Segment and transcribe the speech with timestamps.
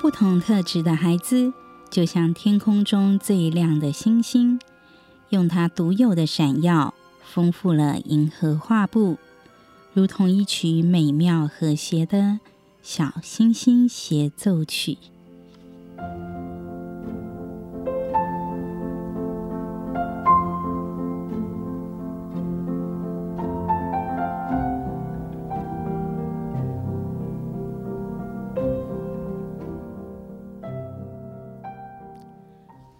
[0.00, 1.52] 不同特质的孩子
[1.90, 4.60] 就像天空中最亮的星星，
[5.30, 9.16] 用它独有的闪耀，丰富了银河画布，
[9.92, 12.40] 如同一曲美妙和谐的
[12.82, 14.98] 小星星协奏曲。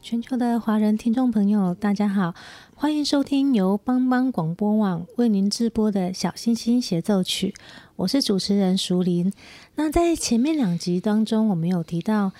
[0.07, 2.33] 全球的华人听众朋友，大家好，
[2.77, 7.53] 欢迎收听由帮帮广播网为您直播的小星星协奏曲。
[7.97, 9.33] 我是主持人淑铃。
[9.75, 12.31] 那在前面两集当中，我们有提到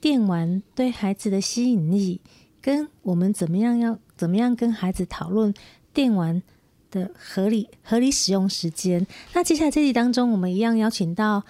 [0.00, 2.20] 电玩对孩子的吸引力，
[2.60, 5.54] 跟我们怎么样要怎么样跟孩子讨论
[5.92, 6.42] 电玩
[6.90, 9.06] 的合理合理使用时间。
[9.34, 11.44] 那接下来这集当中，我们一样邀请到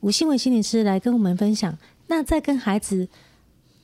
[0.00, 1.76] 吴新伟心理师来跟我们分享。
[2.06, 3.06] 那在跟孩子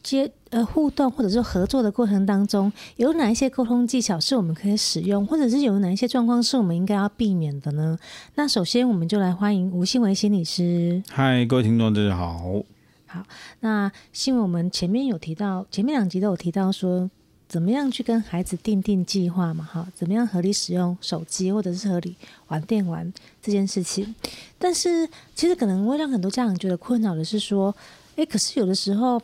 [0.03, 7.99] 接呃互动或者是合作的过程当中，有哪一些沟通技巧是我们可以使用，或者是有哪一些状况是我们应该要避免的呢？
[8.35, 11.03] 那首先我们就来欢迎吴信维心理师。
[11.09, 12.63] 嗨，各位听众，大家好。
[13.07, 13.25] 好，
[13.61, 17.11] 那新闻我们前面有提到，前面两集都有提到说，
[17.49, 19.65] 怎么样去跟孩子订定计划嘛？
[19.65, 22.17] 哈，怎么样合理使用手机或者是合理
[22.49, 23.13] 玩电玩
[23.43, 24.15] 这件事情。
[24.59, 27.75] 但是其实可能会让很多家长觉得困扰的是说，
[28.17, 29.21] 诶，可是有的时候。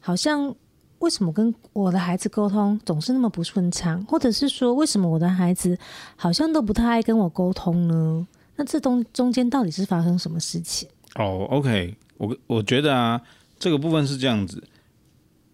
[0.00, 0.54] 好像
[0.98, 5.78] 为什么跟我的孩子沟通总是那么不顺畅，或者是说为什么我的孩子
[6.16, 8.26] 好像都不太爱跟我沟通呢？
[8.56, 10.88] 那这中中间到底是发生什么事情？
[11.14, 13.20] 哦，OK，我我觉得啊，
[13.58, 14.62] 这个部分是这样子，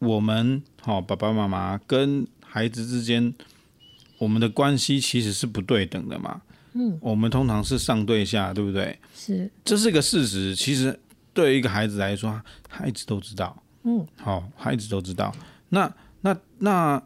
[0.01, 3.33] 我们好、哦、爸爸妈妈跟孩子之间，
[4.19, 6.43] 我们的关系其实是不对等的嘛。
[6.73, 8.99] 嗯，我们通常是上对下，对不对？
[9.15, 10.55] 是，这是个事实。
[10.55, 10.99] 其实
[11.33, 13.57] 对于一个孩子来说，他一直都知道。
[13.89, 15.33] 嗯，好，孩子都知道。
[15.69, 15.89] 那
[16.23, 17.01] 那那，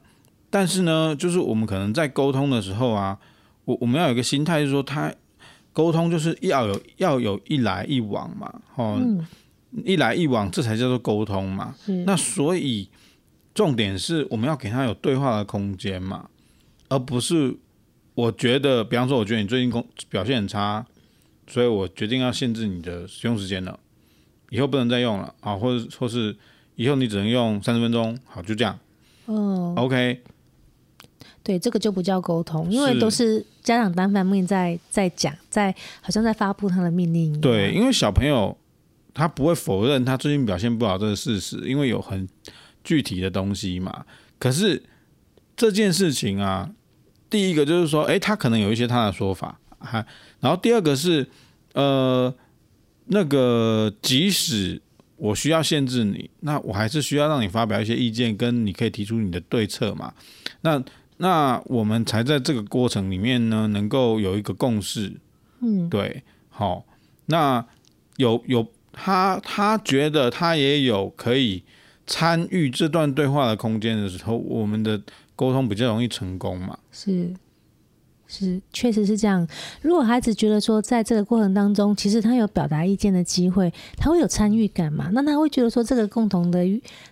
[0.48, 3.18] 但是呢，就是我们可能在沟通的时候啊，
[3.66, 5.12] 我我们要有一个心态，就是说，他
[5.74, 9.22] 沟通就是要有要有一来一往嘛，哦，嗯、
[9.84, 11.74] 一来一往，这才叫做沟通嘛。
[12.06, 12.88] 那所以
[13.52, 16.30] 重点是我们要给他有对话的空间嘛，
[16.88, 17.54] 而不是
[18.14, 20.86] 我觉得，比方说，我觉得你最近工表现很差，
[21.46, 23.78] 所以我决定要限制你的使用时间了，
[24.48, 26.34] 以后不能再用了啊，或者或是。
[26.80, 28.78] 以后你只能用三十分钟，好，就这样。
[29.26, 30.22] 嗯，OK。
[31.42, 37.38] 对，这个就不叫沟通，因为都是家长单方面在在讲，在好像在发布他的命令。
[37.38, 38.56] 对，因为小朋友
[39.12, 42.26] 他不会否认他最近表现不好这个事实，因为有很
[42.82, 44.06] 具体的东西嘛。
[44.38, 44.82] 可是
[45.54, 46.70] 这件事情啊，
[47.28, 50.02] 第一个就是说，哎，他可能有一些他的说法，还
[50.40, 51.28] 然后第二个是，
[51.74, 52.34] 呃，
[53.08, 54.80] 那个即使。
[55.20, 60.14] 我需要限制你，那我还是需要让你发表一些意见，跟你可以提出你的对策嘛。
[60.62, 60.82] 那
[61.18, 65.12] 那我们才在这个过程里面呢，能够有一个共识。
[65.60, 66.86] 嗯，对，好。
[67.26, 67.64] 那
[68.16, 71.62] 有有他他觉得他也有可以
[72.06, 75.00] 参与这段对话的空间的时候，我们的
[75.36, 76.78] 沟通比较容易成功嘛。
[76.90, 77.34] 是。
[78.30, 79.44] 是，确实是这样。
[79.82, 85.10] 如果孩子觉得说，在这个过程当中，其实他有表达意见的机会，他会有参与感嘛？
[85.12, 86.64] 那他会觉得说，这个共同的、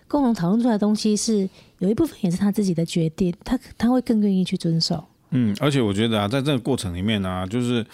[0.07, 1.47] 共同讨论出来的东西是
[1.79, 5.03] 有一部分也是他自己的决定，他他会更愿意去遵守。
[5.31, 7.85] 嗯，而且我觉得啊，在这个过程里面呢、就是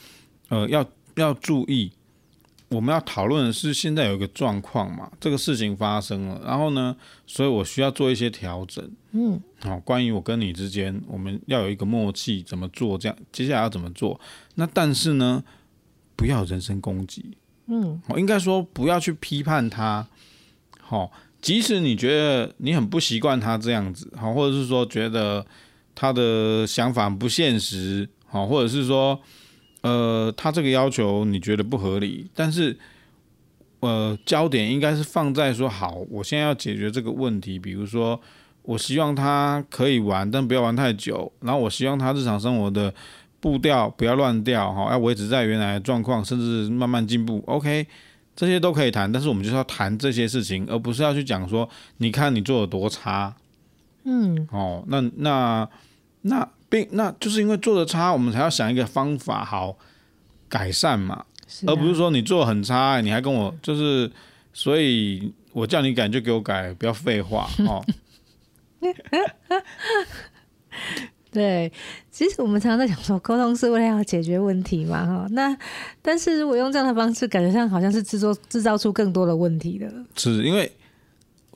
[0.50, 0.86] 呃，要
[1.16, 1.92] 要注意。
[2.70, 6.96] 我们要讨论的是现在有一个状况嘛，这个事情发生了，然后呢，
[7.28, 8.84] 所以我需要做一些调整。
[9.12, 12.98] 嗯，好，关于我跟你之间，我们要有一个默契，怎么做？
[12.98, 14.20] 这样接下来要怎么做？
[14.56, 15.44] 那但是呢，
[16.16, 17.38] 不要人身攻击。
[17.68, 20.08] 嗯，我应该说不要去批判他，
[20.82, 25.46] 好，即使你觉得你很不习惯他这样子，好，或者是说觉得
[25.94, 29.20] 他的想法不现实，好，或者是说，
[29.86, 32.78] 呃，他这个要求你觉得不合理，但是，
[33.82, 38.20] 呃，焦点应该是放在说，好，我现在要解决这个问题，比如说，
[38.64, 42.94] 我希望他可以玩，但不要玩太久，然后我希望他日常生活的。
[43.42, 47.44] 步调不要乱掉哈，要维持在原来的状况，甚至慢慢进步。
[47.46, 47.86] OK，
[48.36, 53.36] 这些都可以谈，但是我们就是要谈这些事情，而不是要去讲说，你看你做的多差。
[54.04, 55.70] 嗯，哦，那那
[56.22, 59.78] 那并那就是因为做的差，我们才要想一个方法好
[60.50, 61.26] 改善嘛，啊、
[61.68, 64.12] 而不是说你做的很差，你还跟我就是，
[64.54, 67.86] 所以我叫你改就给我改，不要废话 哦。
[71.32, 71.70] 对，
[72.10, 75.28] 其实我们常常在讲说，沟通是为了要解决问题嘛，哈。
[75.32, 75.54] 那
[76.02, 79.92] 但是如果用这样的方式，感觉上好像是制作制造出更多的问题的。
[80.16, 80.72] 是因为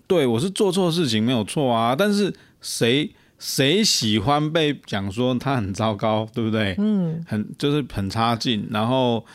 [0.05, 6.75] 对我是做错事情没有错啊，但是谁谁喜欢被讲说他很糟糕，对不对？
[6.77, 8.67] 嗯，很就是很差劲。
[8.69, 9.25] 然后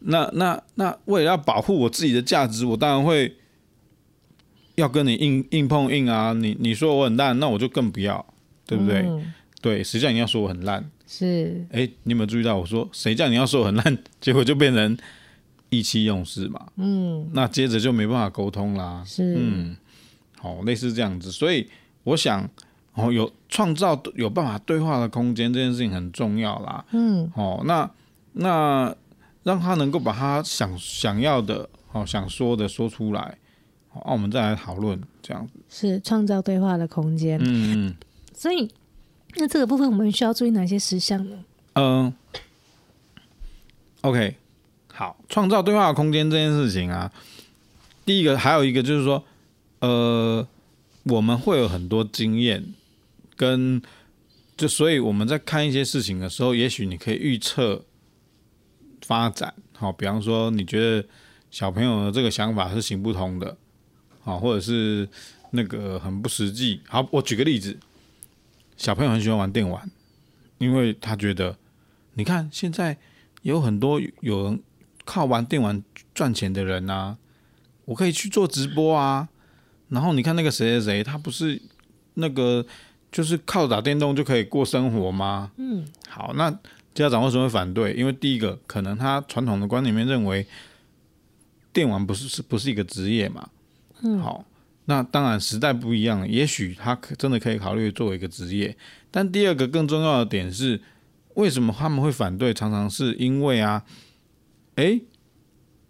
[0.00, 3.34] 那那那为了要保护我自己的价值，我当然会
[4.74, 6.32] 要跟你硬硬碰硬啊。
[6.34, 8.24] 你你说我很烂，那我就更不要，
[8.66, 8.98] 对不对？
[9.00, 9.32] 嗯
[9.62, 10.90] 对，谁叫你要说我很烂？
[11.06, 13.98] 是，哎，你有没有注意到我说谁叫你要说我很烂？
[14.20, 14.94] 结果就变成
[15.70, 16.66] 意气用事嘛。
[16.76, 19.02] 嗯，那接着就没办法沟通啦。
[19.06, 19.74] 是，嗯，
[20.38, 21.32] 好，类似这样子。
[21.32, 21.66] 所以
[22.02, 22.46] 我想，
[22.94, 26.84] 哦，有创造有办法对话的空间，这件事情很重要啦。
[26.92, 27.90] 嗯，哦，那
[28.32, 28.94] 那
[29.42, 33.36] 让他能够把他想想要的，哦，想说的说出来，
[33.90, 35.52] 好，那我们再来讨论这样子。
[35.68, 37.38] 是创造对话的空间。
[37.42, 37.94] 嗯嗯，
[38.34, 38.70] 所以。
[39.36, 41.36] 那这个部分我们需要注意哪些事项呢？
[41.72, 42.14] 嗯
[44.02, 44.36] ，OK，
[44.92, 47.10] 好，创造对话的空间这件事情啊，
[48.04, 49.24] 第一个还有一个就是说，
[49.80, 50.46] 呃，
[51.02, 52.64] 我们会有很多经验，
[53.36, 53.80] 跟
[54.56, 57.84] 就所以我们在看一些事情的时候，也许你可以预测
[59.02, 59.54] 发展。
[59.72, 61.08] 好，比方说你觉得
[61.50, 63.56] 小朋友的这个想法是行不通的，
[64.20, 65.08] 好，或者是
[65.50, 66.80] 那个很不实际。
[66.88, 67.78] 好，我举个例子。
[68.76, 69.88] 小朋友很喜欢玩电玩，
[70.58, 71.56] 因为他觉得，
[72.14, 72.98] 你看现在
[73.42, 74.60] 有很多有人
[75.04, 75.80] 靠玩电玩
[76.12, 77.16] 赚钱的人啊，
[77.84, 79.28] 我可以去做直播啊。
[79.90, 81.62] 然后你看那个谁谁谁，他不是
[82.14, 82.66] 那个
[83.14, 85.52] 就是靠打电动就可以过生活吗？
[85.56, 86.50] 嗯，好，那
[86.92, 87.92] 家长为什么会反对？
[87.92, 90.44] 因为第一个，可能他传统的观念里面认为
[91.72, 93.48] 电玩不是是不是一个职业嘛？
[94.02, 94.44] 嗯，好。
[94.86, 98.76] 那当然，时代不一样，也许他可真的可以考虑作为一个职业。
[99.12, 100.82] 但第二个更重要的点是，
[101.34, 102.52] 为什么他们会反对？
[102.52, 103.84] 常常是因为啊，
[104.74, 105.00] 诶，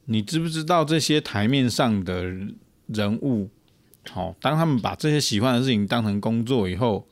[0.04, 2.22] 你知不知道这些台面上的
[2.86, 3.48] 人物，
[4.10, 7.08] 好，当他们把这些喜欢的事情当成工作以后，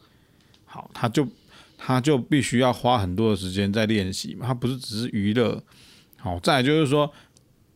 [0.73, 1.29] 好，他就
[1.77, 5.63] 他就必须要花很多的时间在练习嘛，他不是只是娱乐。
[6.17, 7.13] 好，再来就是说，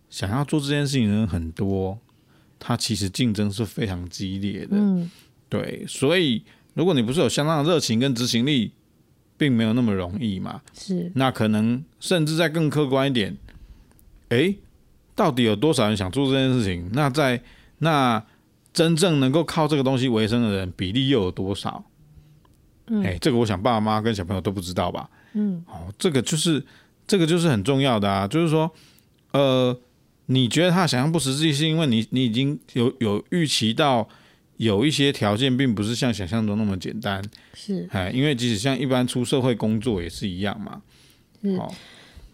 [0.08, 1.98] 想要做这件事情的人很多。
[2.58, 5.08] 他其实竞争是非常激烈的，嗯，
[5.46, 8.72] 对，所以如果你不是有相当的热情跟执行力，
[9.36, 10.62] 并没有那么容易嘛。
[10.72, 13.36] 是，那可能甚至再更客观一点，
[14.30, 14.56] 诶，
[15.14, 16.88] 到底有多少人想做这件事情？
[16.94, 17.40] 那在
[17.78, 18.24] 那
[18.72, 21.84] 真正能够靠这个东西为生的人比例又有多少？
[22.88, 25.08] 嗯，诶，这个我想爸爸妈妈跟小朋友都不知道吧？
[25.34, 26.64] 嗯，哦，这个就是
[27.06, 28.70] 这个就是很重要的啊，就是说，
[29.32, 29.78] 呃。
[30.28, 34.08] 你觉得他想象不实际，是因为你你已经有有预期到
[34.56, 37.22] 有一些条件，并不是像想象中那么简单。
[37.54, 40.82] 是，哎，因为即使像一般出社会工作也是一样嘛。
[41.56, 41.72] 哦，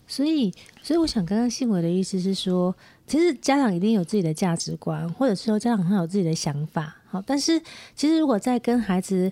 [0.06, 0.50] 所以
[0.82, 2.74] 所以我想刚刚信伟的意思是说，
[3.06, 6.96] 其实家长一定有自己的价值观，或者是说家长他有自己的想法。
[7.10, 7.60] 好，但是
[7.94, 9.30] 其实如果在跟孩子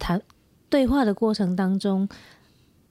[0.00, 0.20] 谈
[0.74, 2.08] 对话的过程当中，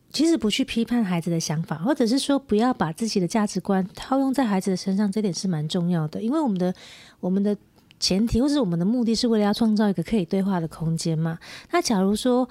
[0.10, 6.22] 其实不去批判孩子的想法，或者是说不要把自己的价值观套用在孩子的身上，这点是蛮重要的。
[6.22, 6.74] 因为我们的
[7.20, 7.54] 我们的
[8.00, 11.38] 前提或者是我们的目的是为了要创造一个可以对话的空间嘛。
[11.72, 12.48] 那假如说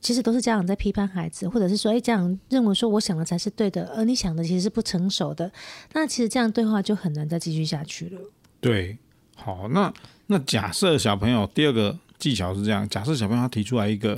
[0.00, 5.50] 其实都是家长在批判孩子，或者是说诶，家长认为说我想的才是对的，而你想的其实是不成熟的，
[5.94, 8.20] 那其实这样对话就很难再继续下去了。
[8.60, 8.96] 对，
[9.34, 9.92] 好，那
[10.28, 14.16] 那假设小朋友第二个技巧是这样，假设小朋友他提出来一个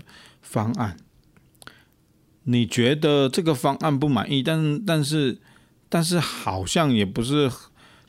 [0.48, 0.96] 方案。
[2.44, 5.38] 你觉得这个方案不满意，但但是
[5.90, 7.50] 但是好像也不是，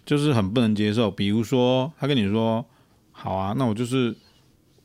[0.06, 1.12] 就是很不能接受。
[1.12, 2.66] 比如说，他跟你说
[3.12, 4.16] ：“好啊，那我就是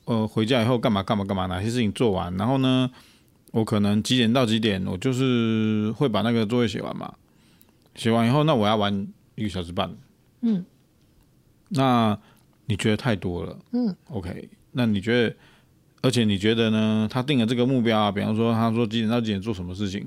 [0.07, 2.91] 呃回家以后干嘛干嘛干嘛，哪些事情做完，然后呢，
[3.53, 7.15] 我可能几点到几点，我就是会把那个作业写完嘛。
[7.95, 9.07] 写完以后，那我要玩
[9.37, 9.97] 一个小时半。
[10.41, 10.65] 嗯，
[11.69, 12.19] 那
[12.67, 13.57] 你觉得太多了？
[13.71, 15.37] 嗯，OK，那你觉得，
[16.05, 17.09] 而且你觉得呢？
[17.11, 20.07] 他定了这个目标啊，比方说他说几点到几点做什么事情，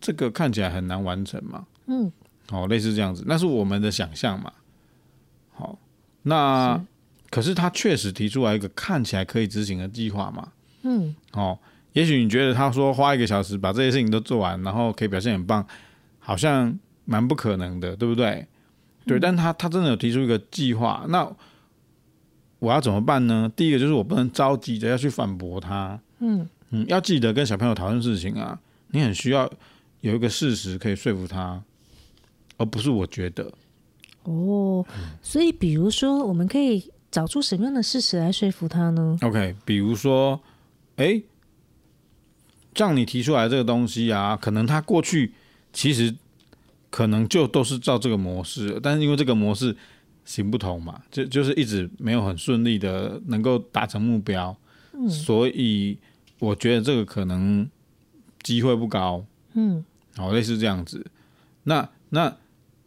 [0.00, 1.66] 这个看起来很难完成嘛？
[1.84, 2.10] 嗯，
[2.48, 4.50] 好，类似这样子，那是我们的想象嘛。
[5.52, 5.78] 好，
[6.22, 6.80] 那是
[7.28, 10.48] 可是他确实提出来一个看起来可以执行的计划嘛？
[10.80, 11.58] 嗯，哦，
[11.92, 15.66] 也许你觉得他说花一个小时把这些事情都做完，然后可以表现很棒，
[16.20, 16.74] 好像
[17.04, 18.46] 蛮不可能的，对不对？
[19.04, 21.30] 对，但他他真的有提出一个计划，那
[22.64, 23.50] 我要怎么办呢？
[23.54, 29.50] 第一个就是我不能着急的要去反驳他，嗯嗯，要记得跟小朋友讨论事情啊，你很需要
[30.00, 31.62] 有一个事实可以说服他，
[32.56, 33.52] 而不是我觉得。
[34.22, 34.84] 哦，
[35.20, 40.40] 所以比如说，我们可以找出什么样的事实来说服他呢？OK，比如说，
[40.96, 41.22] 哎，
[42.72, 45.34] 这样你提出来这个东西啊，可能他过去
[45.74, 46.14] 其实
[46.88, 49.76] 可能就都是照这个模式，但是因为这个模式
[50.24, 54.56] 行不通嘛，就就是一直没有很顺利的能够达成目标，
[54.92, 55.98] 嗯所以
[56.38, 57.68] 我觉得这个可能
[58.42, 59.84] 机会不高，嗯
[60.16, 61.04] 好，类似这样子。
[61.64, 62.36] 那那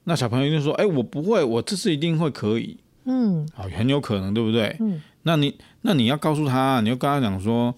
[0.05, 4.75] 那小朋友就说，哎，我不会，我这次一定会可以，嗯好，很有可能，对不对？
[4.79, 7.75] 嗯那你那你要告诉他，你要跟他讲说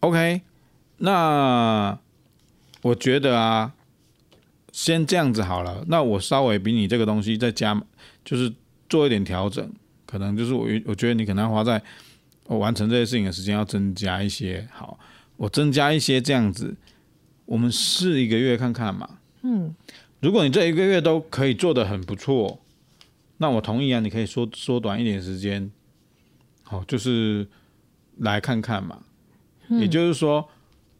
[0.00, 0.40] ，OK，
[0.96, 1.98] 那
[2.80, 3.74] 我觉得啊，
[4.72, 5.84] 先这样子好了。
[5.88, 7.78] 那我稍微比你这个东西再加，
[8.24, 8.50] 就是
[8.88, 9.72] 做一点调整，
[10.04, 11.82] 可能就是我我觉得你可能要花在
[12.44, 14.68] 我完成这些事情的时间要增加一些。
[14.72, 14.98] 好，
[15.36, 16.74] 我增加一些这样子，
[17.44, 19.18] 我们试一个月看看嘛。
[19.42, 19.74] 嗯
[20.20, 22.58] 如果你这一个月都可以做得很不错，
[23.36, 25.70] 那我同意啊，你可以缩缩短一点时间，
[26.62, 27.46] 好，就是
[28.16, 29.02] 来看看嘛。
[29.68, 30.48] 嗯也就是说，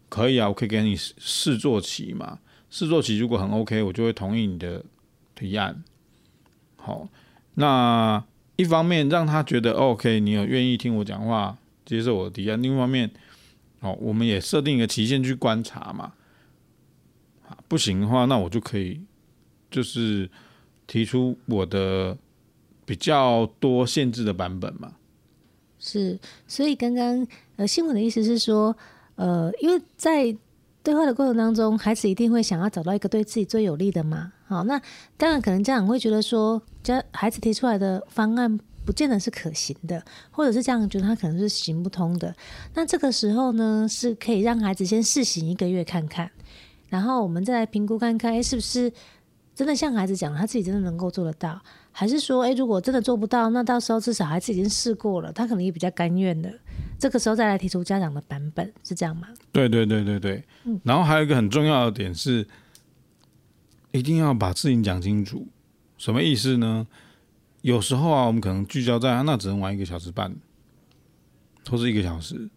[0.08, 2.38] 可以啊，我可以给你试试做期嘛。
[2.68, 4.84] 试做期如果很 OK，我就会同意你的
[5.34, 5.82] 提案。
[6.76, 7.08] 好，
[7.56, 8.24] 那
[8.56, 13.10] 一方面让他觉得 OK，你有愿意听我讲话，接受我的提案；另一方面，
[13.80, 16.12] 哦，我们也设定一个期限去观察嘛。
[17.68, 19.00] 不行的话，那我就可以
[19.70, 20.30] 就是
[20.86, 22.16] 提出我的
[22.84, 24.94] 比较多限制的版本嘛。
[25.78, 28.76] 是，所以刚刚呃，新闻的意思是说，
[29.16, 30.34] 呃，因为在
[30.86, 34.32] 对话的过程当中，孩子一定会想要找到一个对自己最有利的嘛。
[34.46, 34.80] 好，那
[35.16, 40.00] 当然可能家长会觉得说，家孩子提出来的方案不见得是可行的，
[40.30, 42.32] 或者是这样觉得他可能是行不通的。
[42.74, 46.30] 那这个时候呢，是可以让孩子先试行一个月看看，
[46.88, 48.92] 然后我们再来评估看看，哎，是不是
[49.56, 51.60] 真的像孩子讲，他自己真的能够做得到。
[51.90, 56.48] 还是说，哎，如果真的做不到，那到时候至少孩子已经试过了，他可能也比较甘愿的。
[56.98, 59.28] 这个时候再来提出家长的版本，是这样吗？
[59.52, 60.44] 对对对对对。
[60.64, 62.46] 嗯然后还有一个很重要的点是，
[63.92, 65.46] 一定要把事情讲清楚。
[65.98, 66.86] 什么意思呢？
[67.62, 70.34] 有时候啊，我们可能聚焦在那只能玩一个小时半，
[71.68, 72.48] 或是一个小时。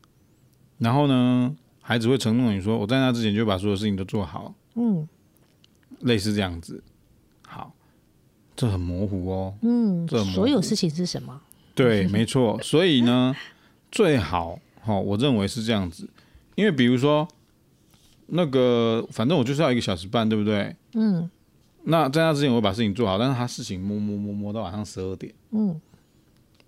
[0.77, 5.07] 然后呢，孩子会承诺你说，我在那之前就把所有事情都做好，嗯
[6.01, 6.83] 类似这样子。
[7.45, 7.73] 好，
[8.55, 9.53] 这很模糊哦。
[9.61, 11.41] 嗯这，所有事情是什么？
[11.73, 12.61] 对，没错。
[12.61, 13.35] 所以呢，
[13.91, 16.09] 最好哈、哦，我认为是这样子，
[16.55, 17.27] 因为比如说
[18.27, 20.75] 那个，反正我就是要一个小时半，对不对？
[20.93, 21.29] 嗯。
[21.83, 25.79] 那在那之前，我会把事情做好，但是他事情摸摸摸摸到晚上十二点，嗯，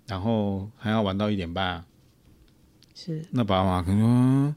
[0.06, 1.84] 然后还要玩到一点半、啊，
[2.94, 3.22] 是。
[3.30, 4.52] 那爸爸妈妈可能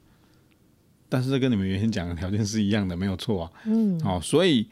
[1.10, 3.52] 但是这跟你们原先讲的条件是一样的，没有错啊。
[3.66, 4.00] 嗯。
[4.00, 4.68] 好、所以，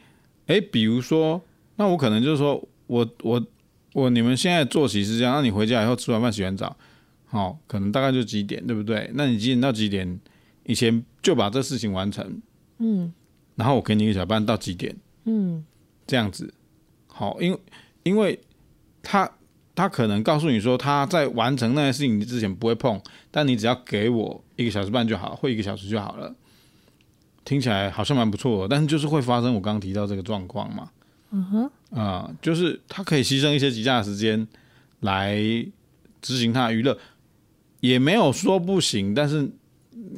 [0.48, 1.40] 哎，比如说，
[1.76, 3.46] 那我可能就是说我我
[3.92, 6.76] 我你们现在作息是这样，那你回家以后吃完饭洗完澡，
[7.34, 9.10] 好、可能大概就几点，对不对？
[9.16, 10.20] 那你几点到几点
[10.66, 12.42] 以前就把这事情完成，
[12.78, 13.12] 嗯。
[13.56, 14.96] 然后我给你一个小班到几点。
[15.26, 15.66] 嗯。
[16.06, 16.54] 这样子，
[17.08, 17.60] 好，因为
[18.04, 18.40] 因为
[19.02, 19.30] 他
[19.74, 26.36] 他可能告诉你说他在完成那些事情之前不会碰，但你只要给我一个小时半就好，或一个小时就好了，
[27.46, 30.92] 听起来好像蛮不错的，但是就是会发生我刚刚提到这个状况嘛，
[31.32, 31.72] 嗯哼。
[31.98, 34.48] 啊、就是他可以牺牲一些极价的时间
[35.02, 35.38] 来
[36.22, 36.98] 执行他的娱乐，
[37.84, 39.46] 也没有说不行，但是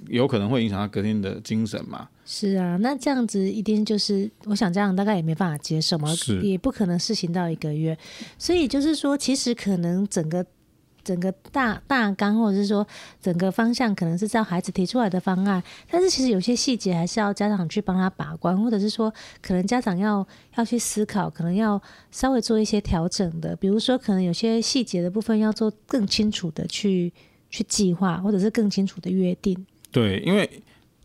[0.08, 2.08] 有可能会影响他隔天的精神嘛。
[2.24, 6.08] 是啊，那这样子一定就是，我想家长大概也没办法接受嘛，
[6.44, 7.98] 也不可能试行到一个月，
[8.38, 10.46] 所以就是说，其实可能整个
[11.04, 12.86] 整个大大纲或者是说
[13.20, 21.82] 整个方向可能是照孩子提出来的方案，但是其实有些细节还是要家长去帮他把关，或者是说可能家长要要去思考，可能要
[22.12, 27.12] 稍微做一些调整的，比如说可能有些细节的部分要做更清楚的去
[27.50, 29.66] 去计划，或者是更清楚的约定。
[29.92, 30.50] 对，因为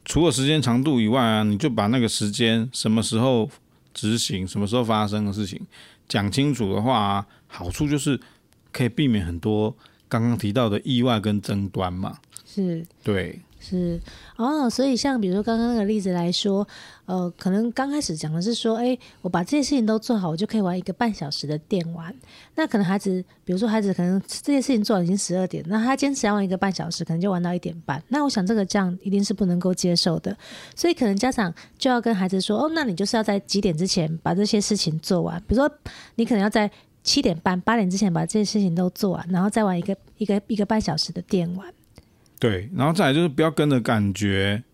[0.04, 3.48] 除了时间长度以外啊，你就把那个时间什么时候
[3.94, 5.60] 执行、什么时候发生的事情
[6.08, 8.18] 讲清楚的话啊，好处就是
[8.72, 9.74] 可以避免很多
[10.08, 12.18] 刚刚提到的意外跟争端嘛。
[12.44, 13.38] 是，对。
[13.62, 14.00] 是
[14.36, 16.66] 哦，所以像比如说刚刚那个例子来说，
[17.04, 22.12] 呃，可能刚开始讲的是说，哎，我把这些事情都做好，我就可以玩一个半小时的电玩。
[22.54, 28.02] 那可能孩子，比如说孩子可能这些事情做已经十二点，那他坚持要玩一个半小时，可能就玩到一点半。
[28.08, 30.34] 那我想这个这样一定是不能够接受的，
[30.74, 35.38] 所以可能家长就要跟孩子说，哦，那你就是要在几点之前把这些事情做完。
[35.46, 35.70] 比如说
[36.14, 36.70] 你可能要在
[37.02, 41.66] 七点半、八点之前把这些事情都做完，然后再玩一个一个一个半小时的电玩。
[42.40, 44.64] 对，然后再来就是不要跟着感觉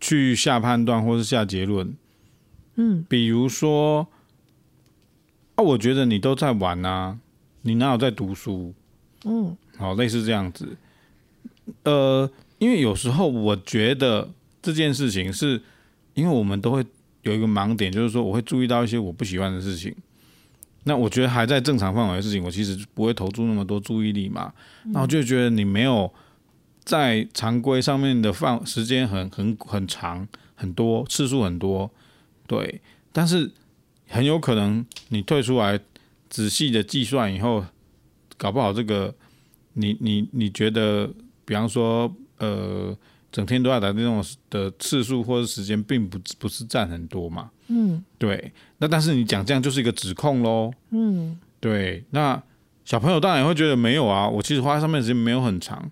[0.00, 1.94] 去下判断或是下结论。
[2.76, 4.08] 嗯，比如说
[5.56, 7.18] 啊，我觉得你都在玩啊，
[7.60, 8.72] 你哪有在读书？
[9.26, 10.74] 嗯，好，类似这样子。
[11.82, 14.30] 呃，因为有时候我觉得
[14.62, 15.60] 这件事情是
[16.14, 16.82] 因为我们都会
[17.24, 19.94] 有一个盲点，就是说我会注意到一些我不喜欢的事情。
[20.84, 24.50] 那我觉得还在正常范围的事情，我其实不会投注那么多注意力嘛。
[24.84, 26.10] 那我就觉得你没有。
[26.88, 31.90] 在常规上面的放时间很很很长很多次数很多，
[32.46, 32.80] 对，
[33.12, 33.50] 但是
[34.08, 35.78] 很有可能你退出来
[36.30, 37.62] 仔细的计算以后，
[38.38, 39.14] 搞不好这个
[39.74, 41.06] 你你你觉得，
[41.44, 42.96] 比方说呃，
[43.30, 52.42] 整天都在打电动的次数或者时间，并不不是占很多嘛，嗯，对，那但是你讲这样就是一个指控喽，嗯，对，那
[52.86, 55.90] 小朋友当然也会觉得没有啊，我其实花在上面的时间没有很长。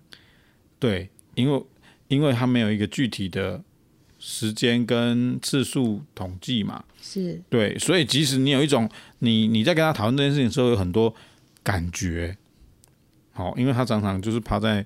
[0.79, 1.65] 对，因为
[2.07, 3.63] 因为他没有一个具体的
[4.19, 7.41] 时间跟次数统计嘛，是。
[7.49, 11.13] 对，所以即使你有一种你你在跟他讨论这件事情的时候有很多
[11.63, 12.37] 感觉，
[13.31, 14.85] 好，因为他常常就是趴在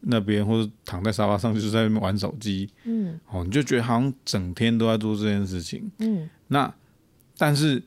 [0.00, 6.74] 那边或者躺在沙发上就是在那边玩手机，嗯，哦，你就觉得好像整天都在做这件事情，嗯，那
[7.36, 7.82] 但是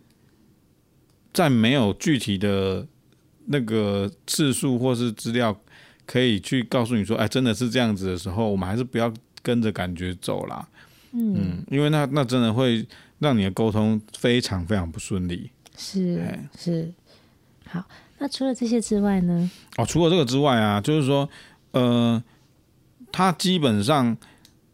[1.34, 2.88] 在没有具体的
[3.48, 5.60] 那个次数或是资料。
[6.06, 10.68] 可以去告诉你说，哎，真的是这样子的时候，我们还是不要跟着感觉走啦。
[11.12, 12.86] 嗯，嗯，因为那那真的会
[13.20, 15.50] 让你的沟通非常非常不顺利。
[15.78, 16.24] 是
[16.58, 16.94] 是，
[17.68, 17.84] 好，
[18.20, 19.50] 那除了这些之外呢？
[19.78, 21.28] 哦，除了这个之外啊，就是说，
[21.72, 22.22] 呃，
[23.12, 24.16] 他基本上，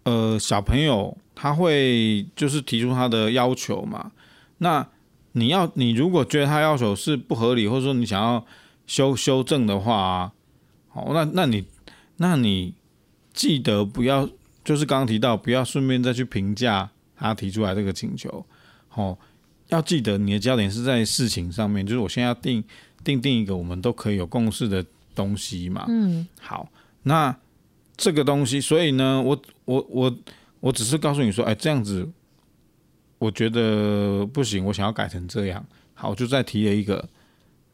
[0.03, 4.11] 呃，小朋友他会就是提出他的要求嘛。
[4.57, 4.87] 那
[5.31, 8.45] 你要，你如果觉得他要求是不合理，或者说你想要
[8.85, 10.31] 修修正的话啊。
[10.93, 11.65] 好，那那你
[12.17, 12.73] 那你
[13.33, 14.27] 记得不要，
[14.61, 18.45] 就是刚刚提到，不要顺便再去评价他提出来这个请求。
[18.89, 19.17] 好，
[19.69, 22.61] 要记得你的焦点是在事情上面，就是我现在要定
[23.05, 25.85] 定定一个我们都可以有共识的东西嘛。
[25.87, 26.69] 嗯，好，
[27.03, 27.33] 那
[27.95, 30.17] 这个东西，所以呢，我我我
[30.59, 32.05] 我只是告诉你说，哎，这样子
[33.17, 35.65] 我觉得不行，我想要改成这样。
[35.93, 37.07] 好，我就再提了一个，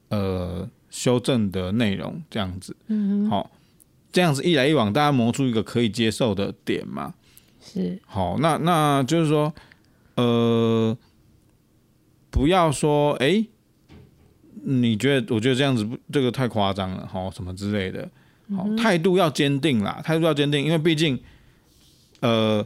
[0.10, 0.70] 呃。
[0.98, 3.52] 修正的内容这样子，嗯，好，
[4.12, 7.14] 这样子一来一往，大家磨出一个可以接受的点嘛。
[7.62, 9.54] 是，好，那那就是说，
[10.16, 10.98] 呃，
[12.32, 13.48] 不要说，哎、欸，
[14.64, 15.36] 你觉得？
[15.36, 18.10] 我觉得这样子这个太夸张了，好，什么之类的，
[18.56, 21.20] 好，态度要坚定啦，态度要坚定，因为毕竟，
[22.22, 22.66] 呃，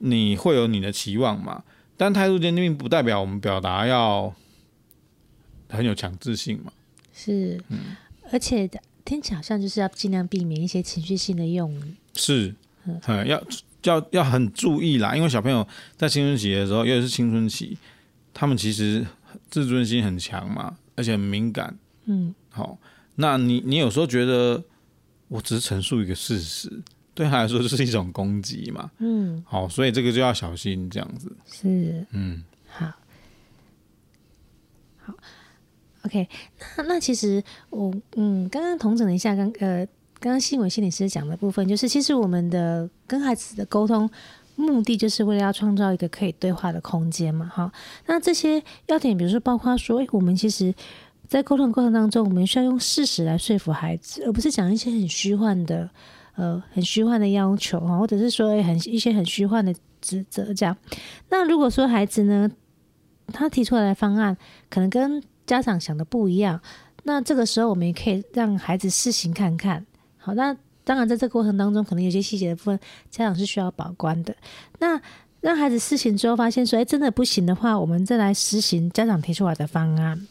[0.00, 1.64] 你会有你的期望嘛，
[1.96, 4.34] 但态度坚定不代表我们表达要
[5.70, 6.70] 很有强制性嘛。
[7.12, 7.62] 是，
[8.32, 8.68] 而且
[9.04, 11.94] 听起来好像就是要尽量避免一些情绪性的用语。
[12.14, 13.42] 是，嗯，要
[13.82, 17.76] 要要很注意啦，因为小朋友在青春期的时候，尤其是青春期，
[18.32, 19.06] 他们其实
[19.50, 21.76] 自尊心很强嘛，而且很敏感。
[22.04, 22.78] 嗯，好，
[23.16, 24.62] 那你你有时候觉得
[25.28, 26.82] 我只是陈述一个事实，
[27.14, 28.90] 对他来说就是一种攻击嘛。
[28.98, 31.34] 嗯，好，所以这个就要小心这样子。
[31.46, 32.92] 是，嗯，好，
[34.98, 35.14] 好。
[36.02, 36.28] OK，
[36.76, 39.84] 那那其实我嗯，刚刚统整了一下，刚呃，
[40.18, 44.08] 刚刚新闻心理师讲的部分，就是其实我们的跟孩子的沟通
[44.56, 47.70] 目的，就是为了要创造一个可以对话的空间嘛，哈。
[48.06, 50.74] 那这些要点，比如说包括说，诶，我们其实
[51.28, 55.88] 在沟通过程当中，我们需要用事实来说服孩子，而不是讲一些很虚幻的，
[56.34, 60.76] 呃，很虚幻的要求哈，或者是说，很一些很虚幻的指责这样。
[61.28, 62.50] 那如果说孩子呢，
[63.32, 64.36] 他提出来的方案
[64.68, 66.60] 可能跟家长想的不一样，
[67.02, 69.84] 那这个时候我们也可以让孩子试行看看。
[70.16, 72.78] 好，那当然在这个过程当中，可能有些细节的部分
[73.10, 74.32] 家长是需要把关的。
[74.78, 75.00] 那
[75.40, 80.24] 让孩子试行之后，发现说，哎，真的不行的话，我们再来实行家长提出来的方案。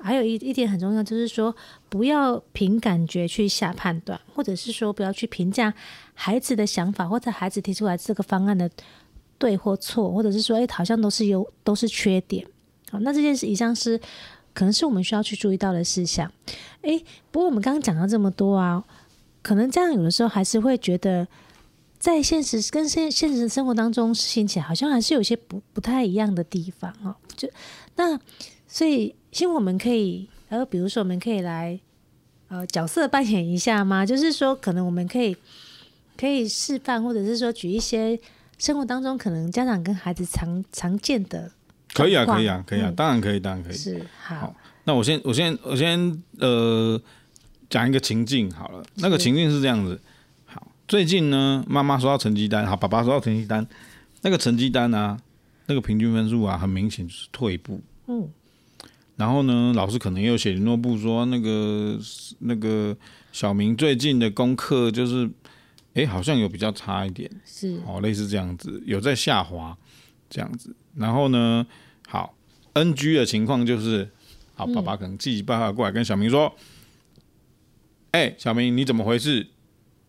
[0.00, 1.54] 还有一一点很重要，就是说
[1.88, 5.72] 不要凭感觉去下判断，或者是说不要去评价
[6.14, 8.68] 孩子的想法，或者孩子提出来这个方案的
[9.38, 12.44] 对或错，或者是说，哎，好像都是有都是缺点。
[12.90, 14.00] 好，那这件事以上是
[14.58, 16.28] 可能是我们需要去注意到的事项。
[16.82, 16.98] 诶，
[17.30, 18.82] 不过我们刚刚讲到这么多啊，
[19.40, 21.28] 可能这样有的时候还是会觉得，
[21.96, 27.14] 在现实跟现现实生活当中实行起来，好像还是有些不不太一样的地方哦。
[27.36, 27.48] 就
[27.94, 28.18] 那
[28.66, 31.78] 所以，希望我们可以，呃，比如说我们可以来。
[32.50, 34.06] 呃，角色扮演一下吗？
[34.06, 35.36] 就是说，可能我们可以
[36.16, 38.18] 可以示范，或者是说举一些
[38.56, 41.52] 生活当中可能家长跟孩子常常见的。
[42.02, 43.76] 可以啊，可以啊，可以啊，嗯、当然可以，当然可以。
[43.76, 47.00] 是好，好，那我先，我先，我先，呃，
[47.68, 48.82] 讲一个情境好了。
[48.96, 50.00] 那个情境是这样子。
[50.46, 53.66] 好，最近呢，妈妈收到成绩单，好，爸爸收到成绩单，
[54.22, 55.18] 那个成绩单啊，
[55.66, 57.80] 那个平均分数啊，很明显就是退步。
[58.06, 58.28] 嗯。
[59.16, 61.98] 然后呢，老师可能又写联络簿说，那个
[62.38, 62.96] 那个
[63.32, 65.28] 小明最近的功课就是，
[65.94, 69.76] 哎，好像有比较差一点，是哦，类似这样子，有在下滑
[70.30, 70.72] 这样子。
[70.94, 71.74] 然后呢，好
[72.84, 74.08] ，NG 的情况就是，
[74.54, 76.54] 好，爸爸可能寄报告过来跟小明说，
[78.12, 79.46] 哎、嗯，小明你怎么回事？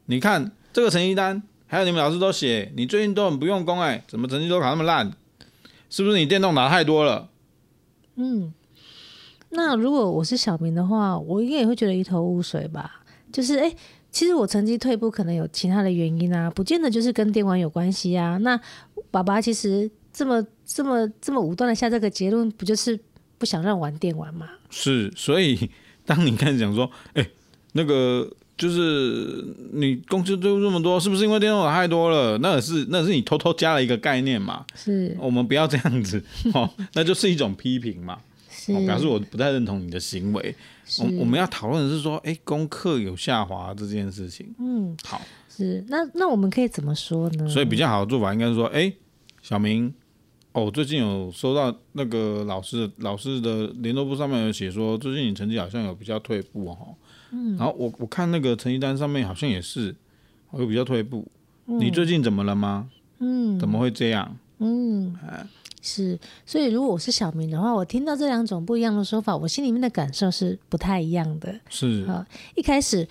[0.06, 5.12] 你看这个成绩单，还有你们老师都写，你最近都很不用功，哎，怎么成绩都考那么烂？
[5.90, 7.30] 是不是你电动打太多了？
[8.16, 8.54] 嗯。
[9.52, 13.02] 那如果我是小明的话，我应该也会觉得一头雾水吧。
[13.32, 13.76] 就是哎、欸，
[14.12, 18.38] 其实我成绩退步可能有其他的原因啊，不见得就是跟电玩有关系啊。
[18.38, 18.60] 那
[19.10, 23.00] 爸爸其实这么这么这么武断的下这个结论，不就是
[23.38, 24.50] 不想让玩电玩吗？
[24.70, 25.70] 是，所以
[26.06, 27.32] 当你开始讲说，哎、欸，
[27.72, 32.38] 那个就是你工资退步这么多，是不是因为电动太多了？
[32.40, 34.66] 那也是那是你偷偷加了一个概念嘛。
[34.76, 36.22] 是，我们不要这样子
[36.54, 38.20] 哦， 那就是一种批评嘛。
[38.68, 40.54] 哦、表示我不太认同你的行为。
[41.00, 44.54] 我我们要讨论的是说，哎、欸，功课有下滑这件事情。
[44.60, 47.48] 嗯，好，是那那我们可以怎么说呢？
[47.48, 48.98] 所以比较好的做法应该是说，哎、欸，
[49.42, 49.94] 小明，
[50.60, 56.96] 哦，最近有收到那个老师的老师的联络簿上面有写说，最近你成绩好像有比较退步哦。
[57.32, 59.96] 嗯，然后我我看那个成绩单上面好像也是
[60.54, 61.26] 有比较退步。
[61.68, 62.90] 嗯、你最近怎么了吗？
[63.20, 64.38] 嗯，怎么会这样？
[64.60, 65.46] 嗯，哎。
[65.82, 71.58] 是，所以如果我是小明的话，我听到这两种不一样的说法，我心里面的感受是不太一样的。
[71.70, 73.08] 是啊，一开始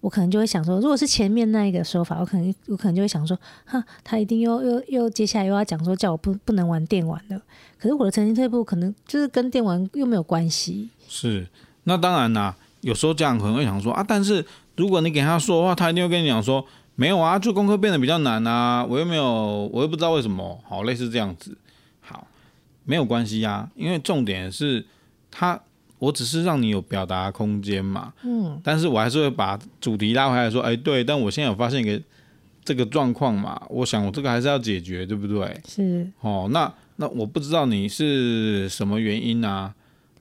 [0.00, 7.40] 我可能就会想说，如果是前面那一个说法，我可能我可能就会想说，哈，他一定又又又接下来又要讲说叫我不不能玩电玩了。
[7.78, 10.88] 可是我的成绩退步，可能就是跟电玩又没有关系。
[11.08, 11.46] 是，
[11.84, 14.44] 那当然啦，有时候家长可能会想说啊，但是
[14.76, 21.56] 如果你给他说的话，他一定会跟你讲说，没有啊，就功课变得比较难啊，我又没有，我又不知道为什么，好，类似这样子。
[22.00, 22.26] 好
[22.84, 24.84] 没有关系呀、啊，因为重点是
[25.30, 25.60] 他，
[26.00, 28.12] 我只是让你有表达空间嘛。
[28.24, 32.02] 嗯，但是我还是会把主题拉回来说，哎，对，但我现在有发现一个
[32.64, 35.56] 这个状况嘛，我想我这个还是要解决，对不对？
[35.68, 36.04] 是。
[36.20, 39.72] 哦，那那我不知道你是什么原因啊？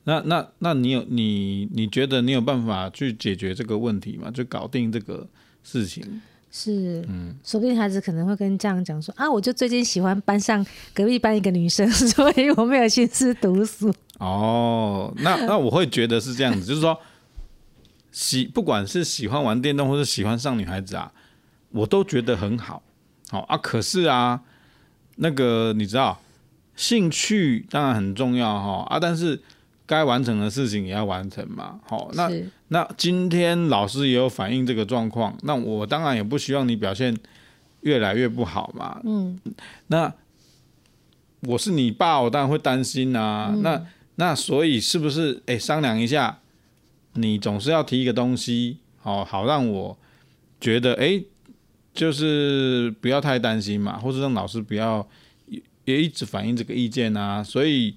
[0.06, 4.30] 那那那你有你你觉得你有办法去解决这个问题吗？
[4.32, 5.28] 就搞定这个
[5.64, 6.22] 事情。
[6.52, 10.66] 是，嗯，说不定孩子可能会跟家长讲说啊，我就最近喜欢班上
[10.96, 13.94] 隔壁班一个女生， 所以我没有心思读书。
[14.20, 17.00] 哦，那 那我会觉得是这样子，就是说
[18.12, 21.12] 喜不管是喜欢玩电动或是喜欢上女孩子啊，
[21.72, 22.82] 我都觉得很好，
[23.32, 23.58] 好啊。
[23.58, 24.40] 可是啊，
[25.16, 26.20] 那个你知道，
[26.76, 29.42] 兴趣当然很重要哈啊，但是。
[29.90, 32.30] 该完成的事情也要完成嘛，好，那
[32.68, 37.18] 那今天老师也有反映这个状况，那我当然也不希望你表现
[37.82, 39.40] 越来越不好嘛，嗯，
[39.88, 40.14] 那
[41.42, 43.84] 我是你爸，我当然会担心啊，嗯、那
[44.20, 46.40] 那所以是不是哎、商量一下，
[47.14, 49.98] 你总是要提一个东西，哦好让我
[50.62, 51.24] 觉得哎、
[51.94, 55.08] 就是不要太担心嘛，或者让老师不要
[55.48, 57.96] 也也一直反映这个意见啊，所以。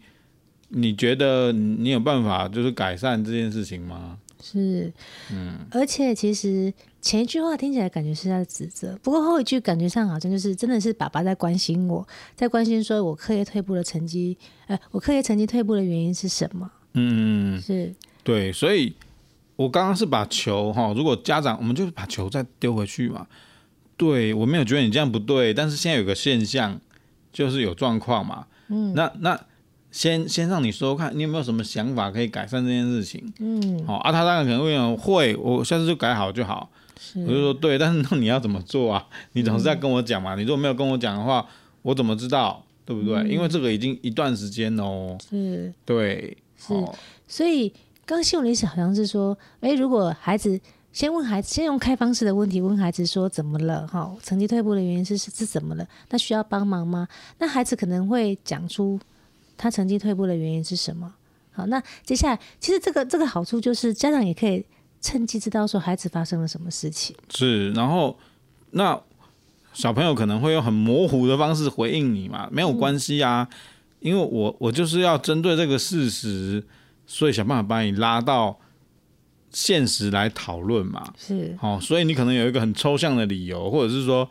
[0.75, 4.17] 你觉得你有办法就是改善这件事情吗？
[4.43, 4.93] 是，
[5.31, 16.69] 嗯，而且其实前一句话听起来感觉是在指责，不过后一句感觉上好像就是真的是爸爸在关心我，在关心说我课业退步的成绩，呃，我课业成绩退步的原因是什么？
[16.95, 18.93] 嗯，是，对，所以
[19.55, 23.25] 我刚刚是把球哈，如果家长我们就把球再丢回去嘛，
[23.97, 26.81] 对，我没有觉得你这样不对，但是现在有个现象
[27.33, 29.41] 就是有状况嘛，嗯，那那。
[29.93, 33.33] 先先让你说说看，你有没有什么想法可以改善这件事情？
[33.39, 36.69] 嗯，好啊，他当然可能会讲会，我下次就改好就好。
[36.99, 39.07] 是，我就说对，但是那你要怎么做啊？
[39.35, 40.35] 你总是要跟我讲嘛。
[40.35, 41.47] 嗯、你如果没有跟我讲的话，
[41.83, 42.65] 我怎么知道？
[42.85, 43.17] 对不对？
[43.19, 45.17] 嗯、因为这个已经一段时间哦。
[45.29, 46.75] 是，对，是。
[47.29, 47.69] 所以
[48.07, 50.59] 刚刚新闻的意思好像是说，哎、欸，如果孩子
[50.93, 53.87] 先问孩子，先用开放式的问题问孩子说怎么了？
[53.87, 55.87] 哈，成绩退步的原因是是是怎么了？
[56.11, 57.07] 那需要帮忙吗？
[57.39, 58.99] 那孩子可能会讲出。
[59.63, 61.15] 他成绩退步的原因是什么。
[61.53, 64.65] 好，那接下来其实这个这个好处就是家长也可以
[65.01, 67.15] 趁机知道说孩子发生了什么事情。
[67.31, 68.19] 是，然后
[68.73, 69.01] 那
[69.73, 73.57] 小朋友可能会用很模糊的方式回应你嘛，没有关系啊，嗯、
[74.01, 76.67] 因为我我就是要针对这个事实，
[77.07, 78.59] 所以想办法把你拉到
[79.53, 81.15] 现实来讨论嘛。
[81.17, 84.29] 是，好，所以你可能有一个很抽象的理由，或者是说，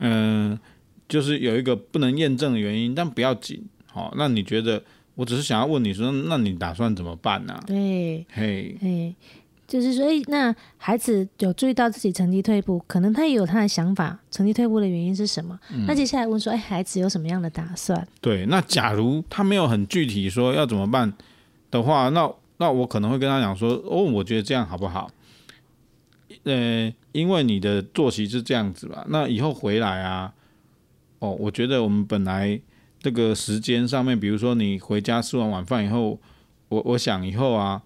[0.00, 0.60] 嗯、呃，
[1.08, 3.66] 就是有一个不能验证的原因，但不要紧。
[3.96, 4.82] 好，那你觉得？
[5.16, 7.64] 我只是想要问你说，那你打算怎么办呢、啊？
[7.66, 9.14] 对，嘿，嘿，
[9.66, 15.58] 就是说，诶，那孩子有注意到自己成绩退步，可能他也有他的想法，成绩退步的原因是什么？
[15.72, 18.06] 嗯、那接下来问说，哎，孩子有什么样的打算？
[18.20, 21.10] 对，那假如他没有很具体说要怎么办
[21.70, 25.10] 的话，那那我可能会跟他讲说，哦，我觉得这样好不好？
[26.42, 30.30] 呃，因为你的作息是这样子吧，那以后回来啊，
[31.20, 32.60] 哦，我觉得我们本来。
[33.06, 36.18] 这个时间上面，比如说你回家吃完晚饭以后，
[36.68, 37.80] 我我想以后啊，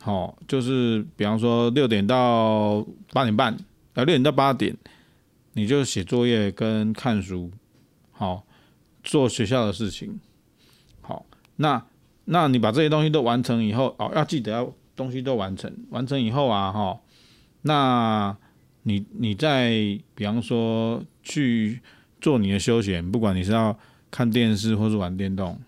[0.00, 4.76] 好、哦，就是比方说六点到八点半，啊六点到八点，
[5.52, 7.52] 你就写作业跟看书，
[8.10, 8.42] 好、哦，
[9.04, 10.18] 做学校的事情，
[11.00, 11.86] 好、哦，那
[12.24, 17.00] 那你把这些东西都完成以后，哦，要记得要东西都完成，完成以后啊，哈、哦，
[17.62, 18.36] 那
[18.82, 19.70] 你你再
[20.16, 21.80] 比方说去
[22.20, 23.78] 做你的休闲，不管你是要。
[24.14, 25.58] 看电视或是玩电动，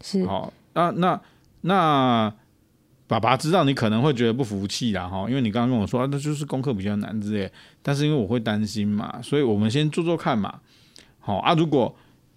[0.00, 0.50] 是好。
[0.72, 1.20] 那那
[1.60, 2.32] 那，
[3.06, 7.52] 爸爸知道你可能会觉得不服气啦，哈，因为你刚刚跟我说，啊，那就是功课比较难之类。
[7.82, 10.60] 但是因为我会担心嘛，所以我们先做做看嘛。
[11.20, 11.94] 好啊，如果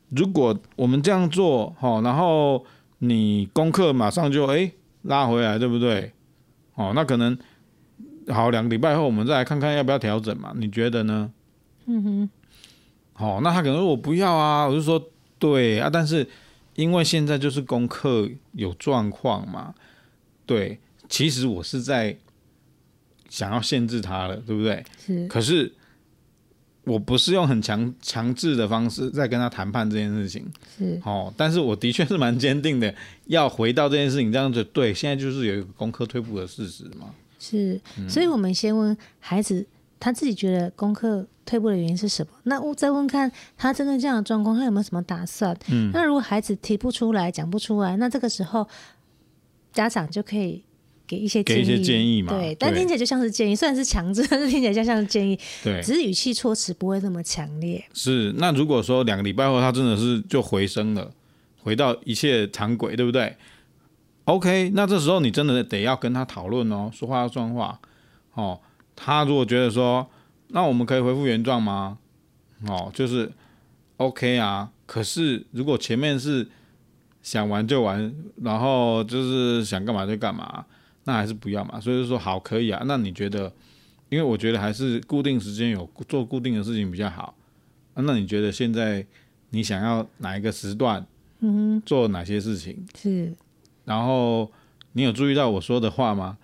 [0.09, 2.65] 如果我们这样做，好，然后
[2.97, 4.73] 你功课马上就哎、欸、
[5.03, 6.11] 拉回来，对不对？
[6.73, 7.37] 哦，那可能
[8.27, 10.51] 好两个礼拜后，我们再来看看要不要调整嘛？
[10.57, 11.31] 你觉得呢？
[11.85, 12.29] 嗯哼。
[13.17, 15.01] 好，那他可能说我不要啊，我就说
[15.39, 16.27] 对啊，但是
[16.75, 19.73] 因为现在就是功课有状况嘛，
[20.45, 22.17] 对，其实我是在
[23.29, 24.83] 想要限制他了，对不对？
[24.97, 25.25] 是。
[25.29, 25.73] 可是
[26.83, 30.45] 我不是用很强强制的方式在跟他谈判这件事情，
[30.77, 31.01] 是。
[31.05, 32.93] 哦，但是我的确是蛮坚定的，
[33.27, 37.15] 要回到这件事情这样子，对，现在就是有一个功课退步的事实嘛。
[37.39, 39.65] 是，所以我们先问孩子。
[39.99, 42.31] 他自己觉得功课退步的原因是什么？
[42.43, 45.55] 那我再问看他真的这样的状况，他有没有什么打算？
[45.69, 48.67] 嗯，那如果孩子提不出来、讲不出来，那这个时候
[49.71, 50.63] 家长就可以
[51.07, 52.33] 给一些建议，给一些建议嘛。
[52.33, 55.39] 对，但听起来就像是建议，虽然是强制，但是听起来就像是建议。
[55.63, 57.83] 对，只是语气措辞不会那么强烈。
[57.93, 61.11] 是，那如果说两个礼拜后他真的是就回升了，
[61.61, 63.35] 回到一切常轨，对不对
[64.25, 67.79] ？OK，那这时候你真的得要跟他讨论哦，说话要算话
[68.33, 68.59] 哦。
[68.95, 70.07] 他如果觉得说，
[70.47, 71.97] 那我们可以恢复原状吗？
[72.67, 73.31] 哦，就是
[73.97, 74.71] OK 啊。
[74.85, 76.47] 可是如果前面是
[77.21, 80.65] 想玩就玩，然后就是想干嘛就干嘛，
[81.03, 81.79] 那还是不要嘛。
[81.79, 82.83] 所以就说好可以啊。
[82.85, 83.51] 那你觉得？
[84.09, 87.35] 因为我觉得还是固定时间有做固定的事情比较好。
[87.95, 89.03] 啊，那你觉得现在
[89.49, 91.03] 你想要哪一个时段？
[91.39, 92.85] 嗯，做哪些事情？
[92.95, 93.33] 是。
[93.83, 94.49] 然后
[94.93, 96.37] 你有注意到我说的话吗？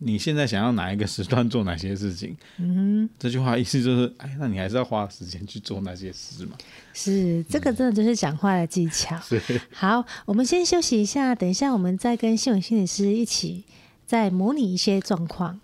[0.00, 2.36] 你现在想要哪一个时段做哪些事情？
[2.58, 6.56] 嗯哼，这句话意思就是，哎，那你还是要花时间去做那些事嘛。
[6.94, 9.18] 是，这个真的就是讲话的技巧。
[9.20, 9.40] 是。
[9.72, 13.64] 好，我们先休息一下，等一下我们再跟新闻心理师一起
[14.06, 15.60] 再模拟一些状况。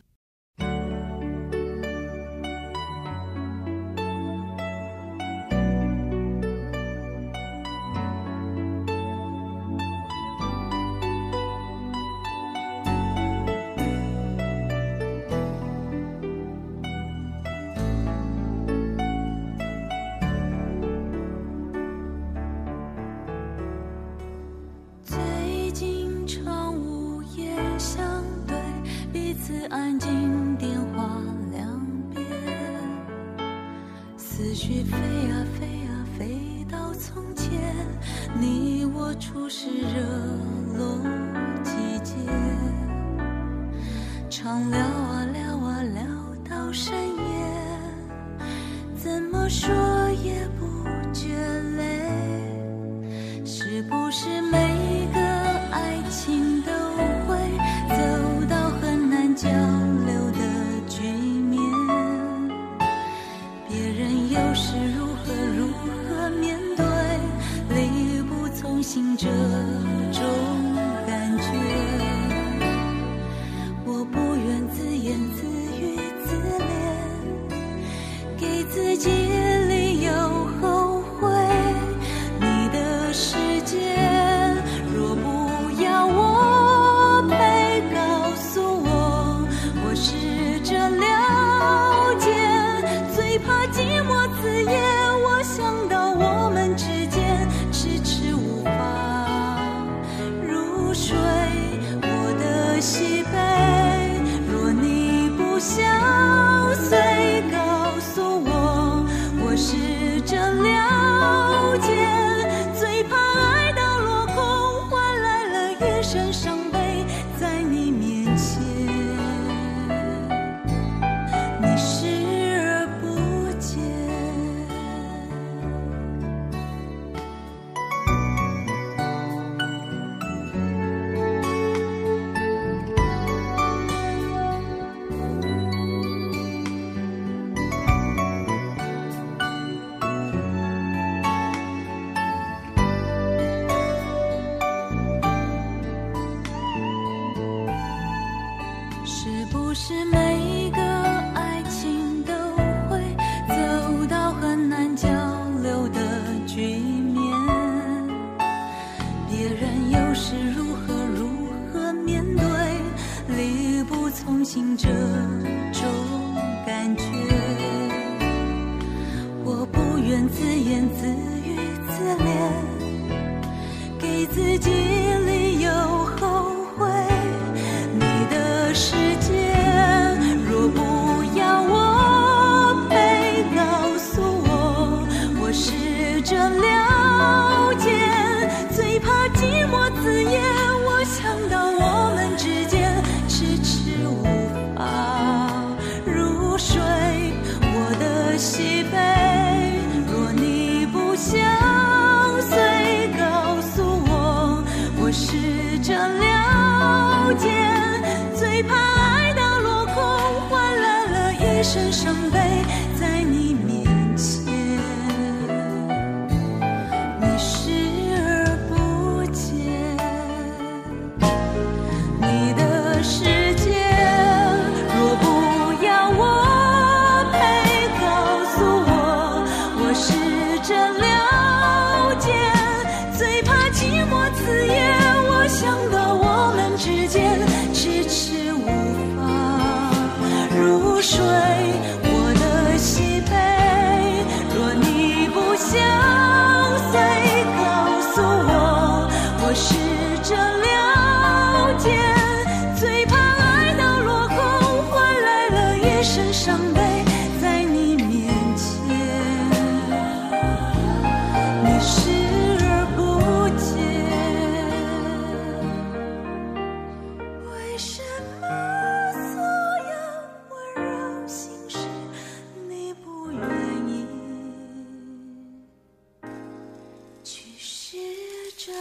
[278.65, 278.73] 欢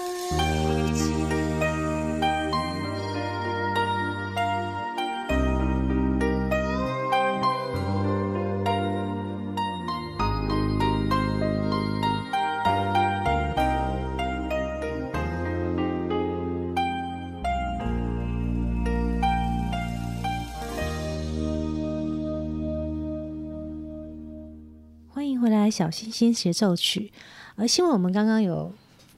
[25.29, 27.11] 迎回来，小星星协奏曲。
[27.55, 28.73] 而新闻我们刚刚有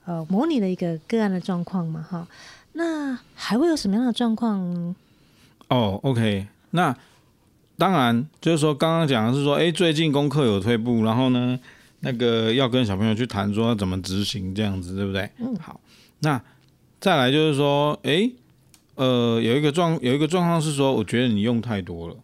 [0.06, 2.28] 呃模拟了一个个案的状况嘛，哈，
[2.74, 4.96] 那还会有什么样的状况？
[5.68, 6.96] 哦，OK，那
[7.78, 11.60] 当然就是说，刚刚讲的是说，哎，最近功课有退步，然后呢，
[12.02, 15.30] 那个要跟小朋友去谈说要怎么执行这样子，对不对？
[15.39, 15.80] 嗯，好，
[16.20, 16.41] 那
[17.00, 18.30] 再来就是说，哎，
[18.96, 22.15] 呃，有一个状有一个状况是说，我觉得你用太多了，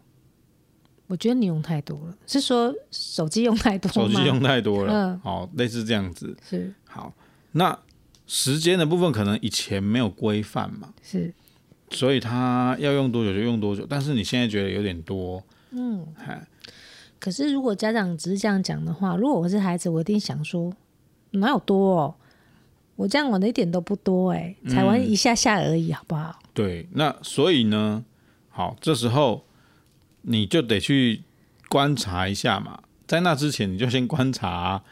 [1.08, 3.92] 我觉得你用太多了，是说手机用太多吗？
[3.94, 6.36] 手机用太多了，嗯好，类似这样子。
[6.48, 7.12] 是好，
[7.52, 7.78] 那
[8.26, 11.32] 时间的部分可能以前没有规范嘛，是，
[11.90, 16.06] 所以他要用多久就用多久，但是你现在觉得有点多，嗯。
[16.18, 16.46] 哎，
[17.18, 20.72] 可是如果家长只是这样讲的话，如果我是孩子，我一定想说
[21.32, 22.14] 哪有多哦，
[22.96, 26.38] 我这样玩的一点都不多哎，才玩一下下而已，好不好？
[26.54, 28.04] 对，那所以呢，
[28.48, 29.44] 好，这时候
[30.22, 31.22] 你就得去
[31.68, 34.82] 观察一下嘛，在那之前你就先观察，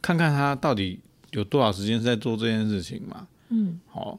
[0.00, 1.00] 看看他到底
[1.32, 3.26] 有多少时间是在做这件事情嘛。
[3.50, 4.18] 嗯，好，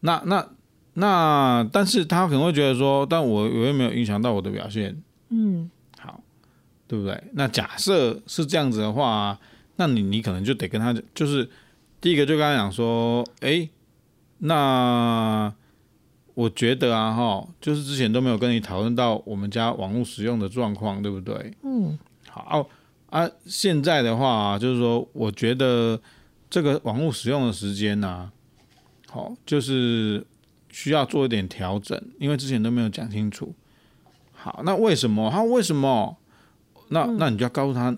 [0.00, 0.48] 那那
[0.94, 6.20] 那，但是他可能会觉得说，但我我又没有影响到我的表现，嗯，好，
[6.86, 7.24] 对不对？
[7.32, 9.38] 那假设是这样子的话，
[9.76, 11.48] 那你你可能就得跟他，就是
[12.00, 13.68] 第一个就跟他讲说，哎，
[14.38, 15.52] 那
[16.34, 21.52] 我觉得啊，哈，就是之前都没有跟你讨论到我们家网络使用的状况，对不对？
[21.62, 22.68] 嗯，好
[23.10, 26.00] 啊，现在的话啊，就是说，我觉得
[26.52, 28.30] 这个网络使用的时间呢，
[29.08, 30.22] 好，就是
[30.68, 33.54] 需要做一点调整，因为之前都没有讲清楚。
[34.32, 35.30] 好，那为什么？
[35.30, 36.14] 他为什么？
[36.88, 37.96] 那那你就要告诉他，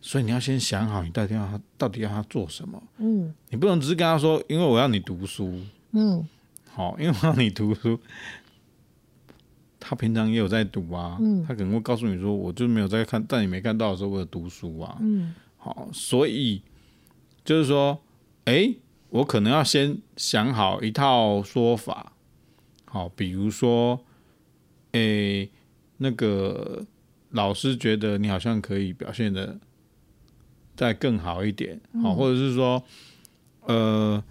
[0.00, 2.82] 所以你要先想好，你到底要他到底要他做什么？
[2.96, 6.26] 嗯，你不能只是跟他说，因为我要你读书，嗯，
[6.70, 8.00] 好，因为我要你读书。
[9.78, 16.62] 他平常也有在读啊，嗯他可能会告诉你说，我就没有在看，但你没看到的时候，我有读书啊，嗯，好，所以
[17.44, 18.00] 就是说，
[18.44, 18.74] 哎，
[19.10, 22.12] 我可能要先想好一套说法，
[22.84, 24.04] 好，比如说，
[24.92, 25.48] 哎，
[25.98, 26.84] 那个
[27.30, 29.58] 老师觉得你好像可以表现的
[30.76, 32.82] 再更好一点，好，或者是说，
[33.66, 34.22] 呃，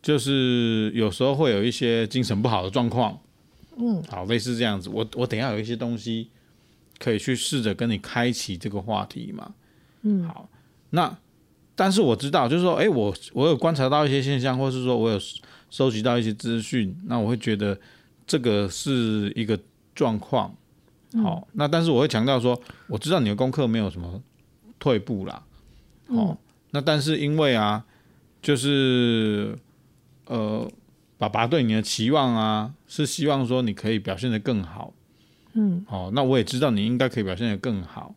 [0.00, 3.18] 就是有时候会有一些精神不好的状况。
[3.76, 6.28] 嗯，好，类似这样子，我我等一下有一些东西
[6.98, 9.54] 可以去试着跟你开启这个话题嘛。
[10.02, 10.48] 嗯，好，
[10.90, 11.16] 那
[11.78, 15.16] 但是我知道，就是说，哎，我我有观察到一些现象，或是说我有
[15.70, 17.78] 收集到一些资讯，那我会觉得
[18.26, 19.56] 这个是一个
[19.94, 20.52] 状况。
[21.22, 24.20] 好，那但是我会强调说，我知道你的功课没有什么
[24.80, 25.40] 退步啦。
[26.08, 26.36] 哦，
[26.72, 27.84] 那但是因为啊，
[28.42, 29.56] 就是
[30.26, 30.68] 呃，
[31.16, 34.92] 爸爸对你的期望啊，是希望说你可以表现得更好。
[35.52, 38.16] 嗯，好，那我也知道你应该可以表现得更好。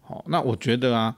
[0.00, 1.14] 好，那我觉得啊，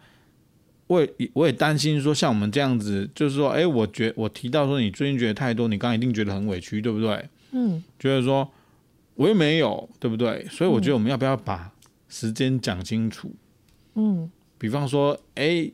[0.91, 7.25] 我也我也担心说，像我们这样子，就是说，哎，我觉我提到说你最近觉得太多，你刚刚一定觉得很委屈，对不对？
[7.53, 8.51] 嗯，觉得说。
[9.17, 10.47] 我又没有，对不对？
[10.49, 11.71] 所以我觉得我们要不要把
[12.09, 13.31] 时间讲清楚？
[13.95, 15.71] 嗯，比方说，哎，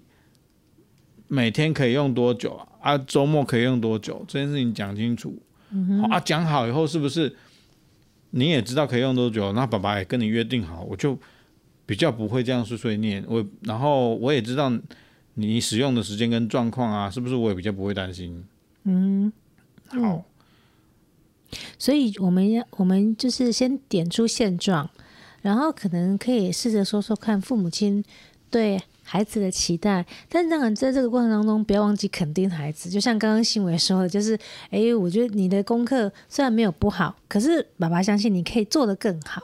[1.28, 2.98] 每天可以用多久啊？
[2.98, 4.24] 周末可以用多久？
[4.26, 5.40] 这件事情讲清楚。
[5.70, 7.36] 嗯啊，讲好以后是不是
[8.30, 9.52] 你也知道可以用多久？
[9.52, 11.16] 那爸爸也跟你约定好，我就
[11.84, 13.24] 比较不会这样碎碎念。
[13.28, 14.72] 我然后我也知道
[15.38, 18.44] 你使用的时间跟状况啊，是不是我也比较不会担心？
[18.84, 19.32] 嗯，
[19.86, 20.24] 好。
[21.78, 24.90] 所以我们要，我们就是先点出现状，
[25.42, 28.02] 然后可能可以试着说说看父母亲
[28.50, 30.04] 对孩子的期待。
[30.28, 32.90] 但当然，在这个过程当中，不要忘记肯定孩子。
[32.90, 34.36] 就像刚刚新伟说的，就是，
[34.70, 39.42] 哎，我觉得你的功课虽然没有不好，可是爸爸相信你可以做得更好。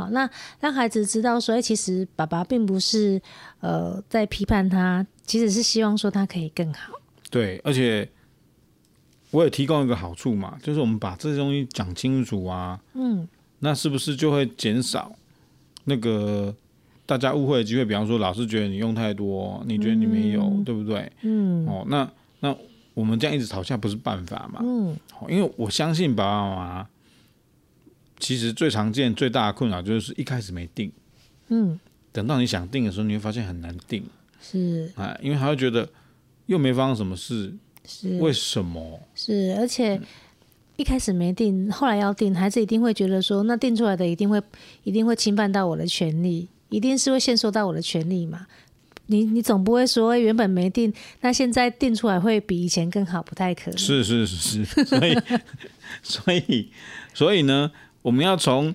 [0.00, 0.28] 好，那
[0.60, 3.20] 让孩子知道说，哎，其实爸爸并不是
[3.60, 6.92] 呃在批判他，其实是希望说他可以更好。
[7.30, 8.08] 对，而且。
[9.32, 13.28] 我也提供一个好处嘛，就是我们把这些东西讲清楚啊，嗯，
[13.60, 15.12] 那是不是就会减少
[15.84, 16.52] 那个
[17.06, 17.84] 大家误会的机会？
[17.84, 21.12] 比方说，老师觉得你用太多，你觉得你没有，嗯、对不对？
[21.20, 22.52] 嗯，哦，那那
[22.92, 24.58] 我们这样一直吵架不是办法嘛？
[24.64, 24.96] 嗯，
[25.28, 26.88] 因为我相信爸爸妈妈
[28.20, 30.92] 其实最常见、最大的困扰就是一开始没定，
[31.48, 31.80] 嗯，
[32.12, 34.04] 等到你想定的时候，你会发现很难定，
[34.40, 35.88] 是啊，因为他会觉得
[36.46, 37.52] 又没发生什么事。
[37.86, 39.00] 是为什么？
[39.16, 40.00] 是，而且
[40.76, 44.40] 一开始没定，后来要定，孩子一定会觉得说，那定出来的一定会
[44.84, 48.46] 一定会侵犯到我的权利，一定是会限缩到我的权利嘛？
[49.06, 50.92] 你你总不会说原本没定，
[51.22, 53.20] 那现在定出来会比以前更好？
[53.22, 53.78] 不太可能。
[53.78, 55.18] 是是是是，所以
[56.04, 56.70] 所以
[57.12, 57.72] 所以呢，
[58.02, 58.74] 我们要从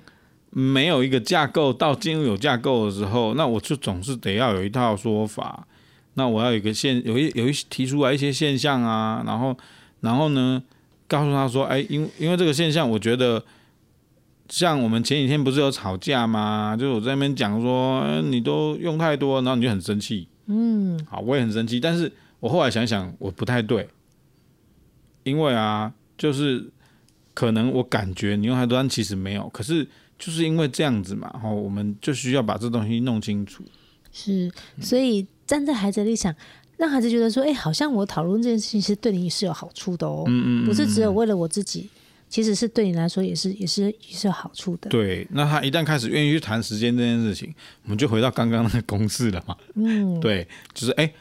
[0.49, 5.67] 没有一个架构到进入有架构的时候，那我就总是得要有一套说法。
[6.17, 9.57] 那我要有一个现有一有一提出来一些现象啊，然后
[9.99, 10.63] 然后呢，
[11.09, 13.43] 告诉他说，哎，因因为这个现象，我觉得
[14.47, 16.77] 像我们前几天不是有吵架吗？
[16.79, 20.29] 就是我在那边讲说，你都用太多，然后你就很生气。
[20.45, 22.09] 嗯，好，我也很生气，但是
[22.39, 23.89] 我后来想想，我不太对，
[25.23, 26.71] 因为啊，就是
[27.35, 33.63] 可能我感觉你用太多，但其实没有，可是就是因为这样子嘛，然后我们就需要把这东西弄清楚。
[34.11, 35.27] 是，所以。
[35.47, 36.35] 站在孩子的立场，
[36.75, 41.87] 让孩子觉得说：“哎、欸，好像我讨论这件事情是对你是有好处的哦，嗯嗯嗯嗯，不是只有为了我自己，
[42.27, 49.55] 其实是对你来说也是也是也是有好处的。”对，那他一旦开始愿意去谈时间这件事情，我们就回到刚刚那个公式了嘛。
[49.75, 51.13] 嗯，对，就是哎、欸，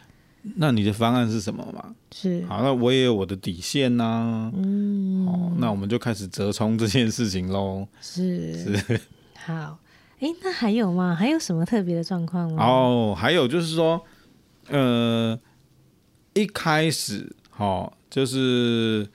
[0.57, 1.95] 那你的方案是什么嘛？
[2.13, 4.53] 是好，那我也有我的底线呐、啊。
[4.55, 7.87] 嗯，好，那我们就开始折冲这件事情喽。
[8.01, 9.01] 是是，
[9.35, 9.79] 好，
[10.21, 11.15] 哎、欸，那还有吗？
[11.15, 12.65] 还有什么特别的状况吗？
[12.65, 14.05] 哦，还有就是说。
[14.69, 15.39] 呃，
[16.33, 19.07] 一开始，好，就是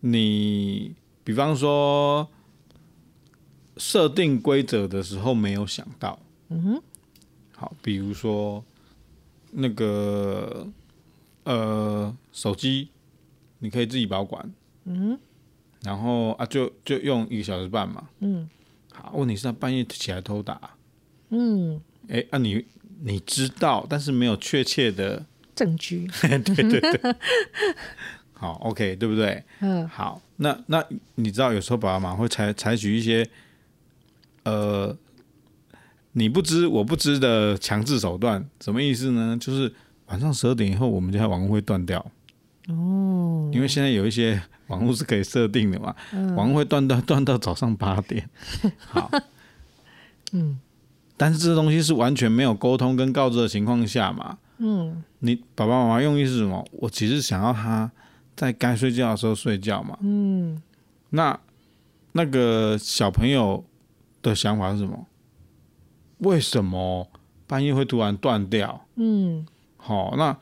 [0.00, 2.28] 你，比方说
[3.76, 6.18] 设定规则的时候没有想到，
[6.48, 6.82] 嗯哼，
[7.54, 8.64] 好，比如说
[9.52, 10.66] 那个
[11.44, 12.88] 呃手机，
[13.58, 14.52] 你可以自己保管，
[14.84, 15.18] 嗯，
[15.82, 18.48] 然后啊就就用一个小时半嘛，嗯，
[18.92, 20.76] 好，问题是他半夜起来偷打，
[21.30, 22.64] 嗯，哎，啊你。
[23.02, 25.24] 你知道，但是没有确切的
[25.54, 26.06] 证据。
[26.20, 27.00] 对 对对，
[28.34, 29.42] 好，OK，对不对？
[29.60, 30.84] 嗯，好，那那
[31.14, 33.26] 你知道，有时候爸爸妈妈会采采取一些
[34.44, 34.94] 呃
[36.12, 39.36] 你不知我不知的强制手段，什么意思呢？
[39.40, 39.72] 就是
[40.06, 42.04] 晚上十二点以后，我们家网络会断掉。
[42.68, 48.28] 哦，因为现在有一些网络是可以设定的嘛，嗯、网络会断到 断到早上八点。
[48.78, 49.10] 好，
[50.32, 50.58] 嗯。
[51.16, 54.38] 但是这东西是完全没有沟通跟告知的情况下嘛？
[54.56, 56.66] 嗯，你爸爸妈妈用意是什么？
[56.72, 57.90] 我其实想要他
[58.34, 59.98] 在该睡觉的时候睡觉嘛。
[60.00, 60.60] 嗯，
[61.10, 61.38] 那
[62.12, 63.62] 那个小朋友
[64.22, 65.06] 的想法是什么？
[66.20, 67.08] 为什么
[67.46, 68.86] 半夜会突然断掉？
[68.96, 69.46] 嗯，
[69.76, 70.36] 好，那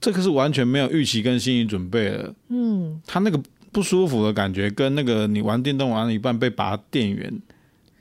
[0.00, 2.34] 这个是完全没有预期跟心理准备的。
[2.48, 3.48] 嗯，他那个不
[3.78, 7.40] 不舒服的感觉，跟那个你玩电动玩了一半被拔电源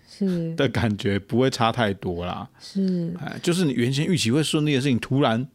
[0.09, 2.49] 是的感觉不会差太多啦。
[2.59, 5.47] 是哎，就是你原先预期会顺利的事情，突然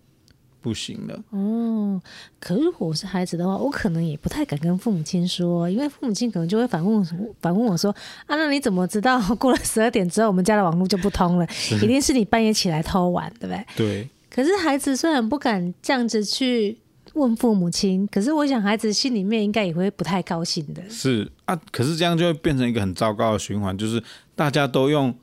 [0.63, 1.23] 不行了。
[1.31, 2.01] 哦。
[2.41, 7.05] 可如果我是孩子的话，我可能也不太敢跟父母亲说，因为父母亲可能就会反问
[7.41, 7.95] 反问我说
[8.27, 11.47] ：“啊，那你怎么知道过了十二点之后，我们家的网络就不通了？
[11.83, 14.09] 一定是你半夜起来偷玩，对不对？”对。
[14.31, 16.79] 可是孩子虽然不敢这样子去
[17.13, 20.83] 问父母亲，可是我想孩子心里面应该也会不太高兴的。
[20.89, 24.03] 是啊，可是这样就会变成一个很糟糕的循环，就是
[24.35, 25.15] 大家都用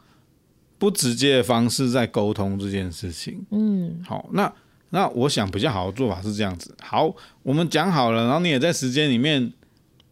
[0.78, 3.44] 不直接的方式在沟通这件事情。
[3.50, 4.54] 嗯，好，那
[4.90, 6.76] 那我想比较好的做法是这样子。
[6.82, 7.14] 好，
[7.44, 9.52] 我们讲好了，然后你也在时间里面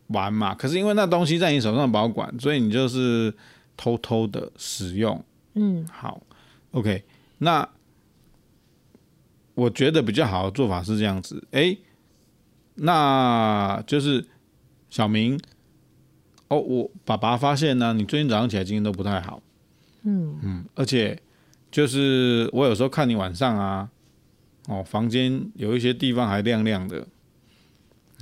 [0.08, 0.56] 玩嘛。
[0.56, 3.34] 可是因为那东西在你手上保管，所以你就是
[3.76, 5.24] 偷偷的使用。
[5.56, 6.22] 嗯，好
[6.72, 7.04] ，OK，
[7.38, 7.68] 那。
[9.58, 11.78] 我觉得比较好的做法是这样子，哎、欸，
[12.76, 14.24] 那就是
[14.88, 15.36] 小明，
[16.48, 19.42] 哦，我爸爸发现呢，你最近早上起来精神都不太好，
[20.04, 21.20] 嗯嗯，而且
[21.72, 23.90] 就是我有时候看你晚上啊，
[24.68, 27.06] 哦，房间有一些地方还亮亮的，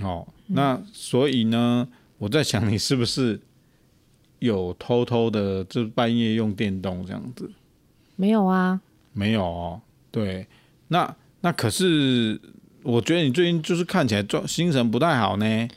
[0.02, 1.88] 哦，那所以呢，
[2.18, 3.40] 我在想你是不是
[4.40, 7.52] 有偷偷的，就半夜用电动这样子？
[8.16, 8.80] 没有啊，
[9.14, 10.48] 没有哦，对，
[10.88, 11.16] 那。
[11.42, 12.42] 那可是，
[12.82, 15.68] 我觉得你最近就是看起来状精神不太好呢。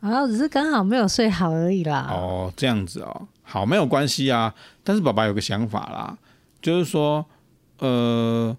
[0.00, 2.08] 啊，只是刚好没有睡好而已啦。
[2.10, 4.54] 哦，这样子哦，好，没有关系啊。
[4.82, 6.16] 但是爸爸有个想法啦，
[6.62, 7.26] 就是说，
[7.80, 8.56] 呃，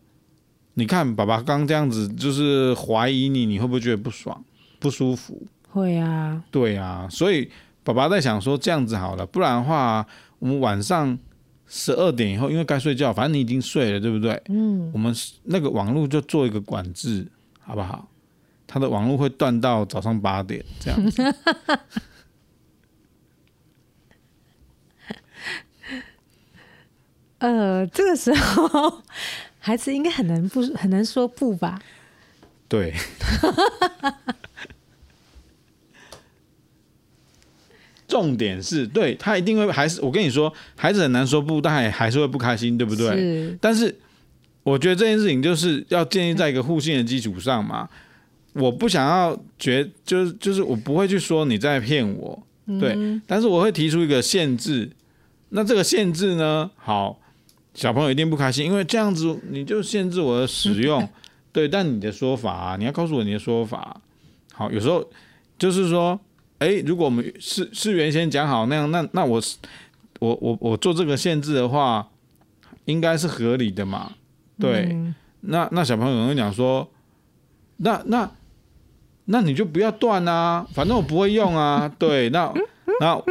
[0.77, 4.43] 你看爸爸刚这样子，就是怀疑你，你会不会觉得不爽、
[4.79, 5.41] 不舒服？
[5.71, 6.43] 会啊。
[6.51, 7.49] 对啊，所以
[7.83, 10.05] 爸爸在想说，这样子好了，不然的话，
[10.39, 11.17] 我们晚上。
[11.69, 14.41] 十二点以后，因为该睡觉，反正你已经睡了，对不对？
[14.47, 14.89] 嗯。
[14.93, 15.13] 我们
[15.43, 17.27] 那个网络就做一个管制，
[17.59, 18.07] 好不好？
[18.65, 21.21] 他的网络会断到早上八点这样子。
[27.39, 29.03] 呃，这个时候
[29.67, 31.77] 孩子应该很难不很难说不吧？
[32.69, 32.93] 对。
[38.07, 43.09] 重点是对他一定会还是我跟你说，孩子很难说不，但还还是会不开心，对不对？
[43.17, 43.57] 是。
[43.59, 43.93] 但是
[44.63, 47.89] 我觉得这件事情就是要建立在一个互信的基础上嘛。
[48.53, 52.41] 我不想要觉就是就是我不会去说你在骗我，
[52.79, 52.93] 对。
[52.95, 53.21] 嗯。
[53.27, 54.89] 但是我会提出一个限制。
[55.49, 56.71] 那这个限制呢？
[56.77, 57.19] 好，
[57.77, 61.07] 小朋友一定不开心，因为这样子你就限制我的使用。
[61.53, 61.67] 对。
[61.67, 64.01] 但你的说法啊，你要告诉我你的说法。
[64.53, 65.07] 好，有时候
[65.57, 66.19] 就是说。
[66.59, 69.39] 哎、欸，如果我们是是原先讲好那样，那那我
[70.17, 72.09] 我我我做这个限制的话，
[72.85, 74.13] 应该是合理的嘛？
[74.59, 76.89] 对，嗯、那那小朋友可能会讲说，
[77.77, 78.27] 那那
[79.25, 81.87] 那你就不要断啊，反正我不会用啊。
[81.99, 82.51] 对，那
[82.99, 83.21] 那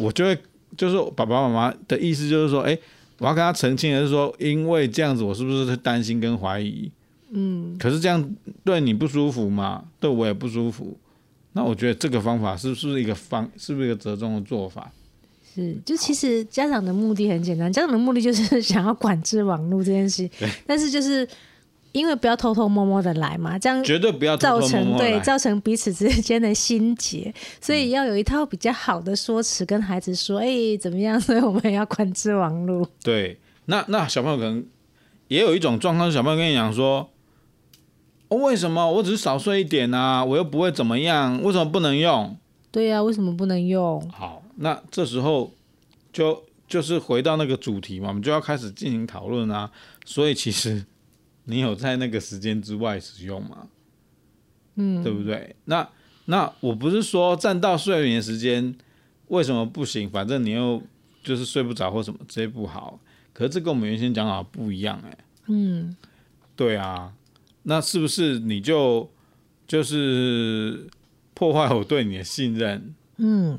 [0.00, 0.36] 我就会
[0.76, 2.80] 就是爸爸妈妈的意思就是说，哎、欸，
[3.22, 6.90] 我要跟他澄清的是说，因为这样子我是不是担心跟怀疑？
[7.30, 8.28] 嗯，可是这样
[8.64, 9.84] 对你不舒服嘛？
[10.00, 10.98] 对我也不舒服。
[11.52, 14.90] 那我觉得这个方法是不是一个方，是不是一个折中的做法？
[15.54, 20.28] 是，就其实家长的目的很简单，家长的目的就是 想要管制网络这件事。
[20.38, 20.48] 对。
[20.66, 21.28] 但是就是
[21.92, 31.20] 因为不要偷偷摸摸的来嘛，这样绝对不要造成对造成彼此之间的心结，所以要有一套比较好的说辞跟孩子说，哎、欸，怎么样？
[31.20, 32.88] 所以我们要管制网络。
[33.02, 33.38] 对。
[33.66, 34.66] 那那小朋友可能
[35.28, 37.08] 也有一种状况，小朋友跟你讲说。
[38.28, 40.24] 为什么我只是少睡一点啊？
[40.24, 42.34] 我又不会怎么样，为什么不能用？
[42.70, 44.02] 对呀、啊，为什么不能用？
[44.10, 45.52] 好，那这时候
[46.14, 49.70] 就就是回到那个主题嘛，我们就要开始进行讨论啊。
[50.06, 50.82] 所以其实
[51.52, 53.68] 你有在那个时间之外使用吗？
[54.76, 55.54] 嗯，对不对？
[55.66, 55.86] 那
[56.24, 58.74] 那我不是说占到睡眠时间
[59.28, 60.08] 为什么不行？
[60.08, 60.82] 反正你又
[61.22, 62.98] 就是睡不着或什么这些不好。
[63.34, 65.18] 可是这跟我们原先讲好不一样哎、欸。
[65.48, 65.94] 嗯，
[66.56, 67.12] 对啊。
[67.64, 69.08] 那是不是你就
[69.66, 70.88] 就是
[71.34, 72.94] 破坏我对你的信任？
[73.18, 73.58] 嗯，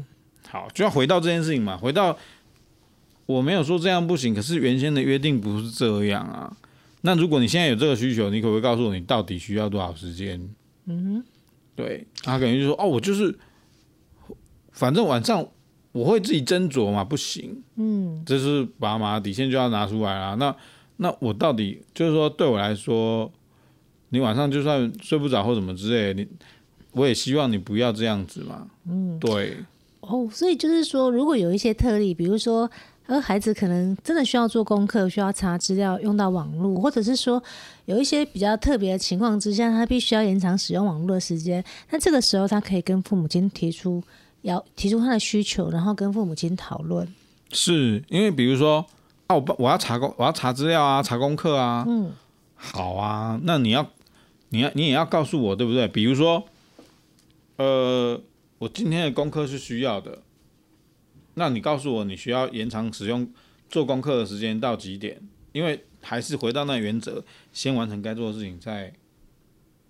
[0.49, 1.77] 好，就要回到这件事情嘛。
[1.77, 2.17] 回到
[3.25, 6.57] 我没有说这样不行，可是原先的约定不是这样啊。
[7.05, 10.49] 那如果你现在有这个需求，你可不可以告诉我你到底需要多少时间？
[10.85, 11.23] 嗯，
[11.75, 13.37] 对，他可能就说哦，我就是
[14.71, 15.45] 反正晚上
[15.91, 17.61] 我会自己斟酌嘛，不行。
[17.75, 20.35] 嗯，这是爸妈底线就要拿出来啦。
[20.35, 20.55] 那
[20.97, 23.31] 那我到底就是说对我来说。
[24.09, 26.27] 你晚上就算睡不着或什么之类的，你
[26.91, 28.67] 我也希望你不要这样子嘛。
[28.87, 29.57] 嗯，对。
[30.01, 32.69] 哦，所以就是说，如果有一些特例，比如说，
[33.05, 37.41] 呃，孩子可能真的需要做功课，需要查资料，用到网络，或者是说
[37.85, 44.01] 有一些比较特别的情况之下，他必须要延长使用网络的时间，那这个时候他可以跟父母亲提出
[44.43, 47.07] 要提出他的需求，然后跟父母亲讨论。
[47.51, 48.85] 是因为比如说
[49.27, 52.11] 啊，我我要查功，我要查资料啊，查功课啊，嗯，
[52.55, 53.85] 好啊，那你要
[54.49, 55.87] 你要你也要告诉我，对不对？
[55.87, 56.43] 比如说，
[57.57, 58.19] 呃。
[58.59, 60.19] 我今天的功课是需要的，
[61.35, 63.27] 那你告诉我你需要延长使用
[63.69, 65.21] 做功课的时间到几点？
[65.51, 68.91] 因为还是回到那原则，先完成该做的事情再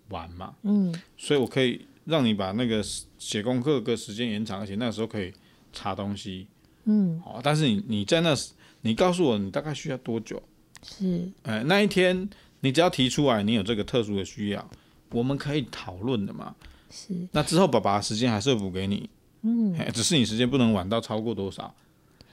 [0.09, 0.55] 玩嘛。
[0.63, 2.83] 嗯，所以我可以让你把那个
[3.17, 5.33] 写功课的时间延长，而且那时候可以
[5.71, 6.47] 查东西。
[6.83, 10.41] 嗯，好，但是你你在那时，你告诉我你大概需要多久？
[10.85, 12.29] 是，哎，那一天
[12.59, 14.69] 你只要提出来你有这个特殊的需要，
[15.11, 16.53] 我们可以讨论的嘛。
[16.91, 19.09] 是，那之后爸爸的时间还是会补给你，
[19.43, 21.73] 嗯，只是你时间不能晚到超过多少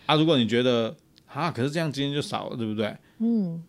[0.06, 0.14] 啊？
[0.14, 0.96] 如果你觉得
[1.26, 2.96] 啊，可是这样今天就少了，对不对？
[3.18, 3.62] 嗯，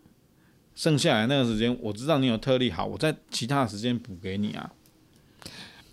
[0.74, 4.72] 剩下来那个时间，我知道你有特例，好，我在其他的时间补给你啊。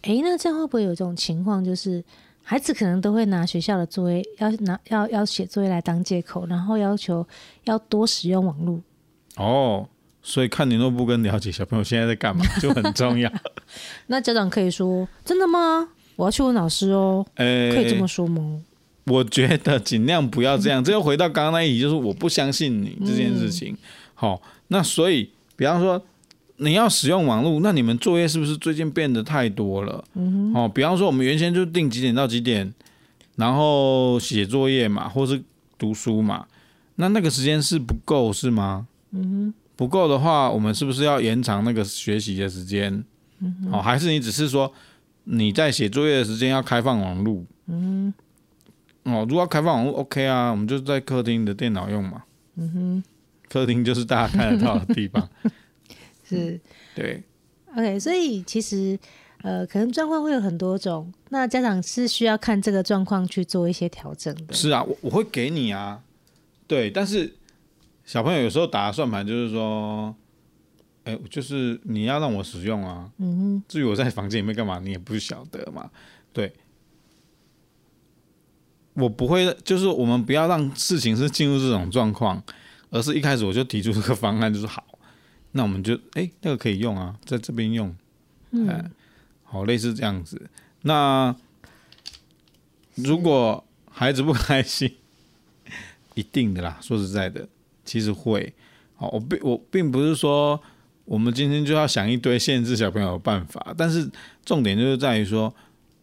[0.03, 2.03] 诶、欸，那这样会不会有一种情况，就是
[2.43, 7.27] 孩子可能都会拿学校的作业要拿要要写作业来当借口，然后要求
[7.65, 8.81] 要多使用网络？
[9.35, 9.89] 哦。
[10.21, 13.31] 所以看联络簿跟了解小朋友现在在干嘛就很重要。
[14.07, 15.87] 那家长可以说：“真的吗？
[16.19, 17.25] 我要去问老师哦。
[17.35, 18.61] 欸”可以这么说吗？
[19.05, 20.83] 我觉得尽量不要这样。
[20.83, 23.75] 这又回到刚刚那一题，就是我不相信你这件事情。
[24.13, 26.01] 好、嗯哦，那所以比方说
[26.57, 30.03] 你要使用网络，那你们作业是不是最近变得太多了？
[30.15, 32.73] 嗯哦，比方说我们原先就定几点到几点，
[33.37, 35.41] 然后写作业嘛，或是
[35.77, 36.45] 读书嘛，
[36.95, 38.85] 那那个时间是不够是吗？
[39.11, 39.53] 嗯哼。
[39.77, 43.01] 不够的话，我们是不是要延长那个学习的时间？
[43.39, 44.69] 嗯，哦，还是你只是说
[45.31, 47.45] 你在写作业的时间要开放网络？
[47.67, 48.13] 嗯，
[49.03, 52.23] 哦，如果要开放网络，OK 啊，我们就在客厅的电脑用嘛。
[52.55, 53.03] 嗯哼，
[53.47, 55.29] 客厅就是大家看得到的地方。
[56.27, 56.59] 是，
[56.95, 57.23] 对。
[57.75, 58.97] OK，所以其实
[59.43, 64.53] 呃，可能状况会有很多种，那家长是需要看这个状况去做一些调整的。
[64.53, 66.01] 是啊，我我会给你啊，
[66.67, 67.35] 对，但是。
[68.05, 70.15] 小朋友有时候打算盘就是说，
[71.09, 73.11] 哎、欸，就是你要让我使用啊。
[73.17, 73.63] 嗯哼。
[73.67, 75.89] 至于我在房间里面干嘛，你也不晓得嘛。
[76.31, 76.53] 对，
[78.93, 82.43] 我不会，就是我们不要让事情是进入这种状况，
[82.91, 84.85] 而是一开始我就提出这个方案，就是好，
[85.53, 87.95] 那我们就哎、欸，那个可以用啊，在这边用。
[88.51, 88.91] 嗯、欸。
[89.43, 90.49] 好，类似这样子。
[90.83, 91.35] 那
[92.93, 94.95] 如果孩子不开心，
[96.13, 97.47] 一定的啦，说实在的。
[97.83, 98.53] 其实会，
[98.95, 100.61] 好，我并我并不是说
[101.09, 104.07] 我们今天就要想一堆限制小朋友的办法，但是
[104.45, 105.51] 重点就是在于说，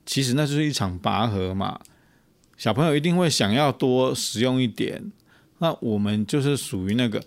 [0.05, 1.79] 其实那就是一场拔河嘛，
[2.57, 5.13] 小朋友一定会想要多使用一点，
[5.59, 7.23] 那我们就是属于那个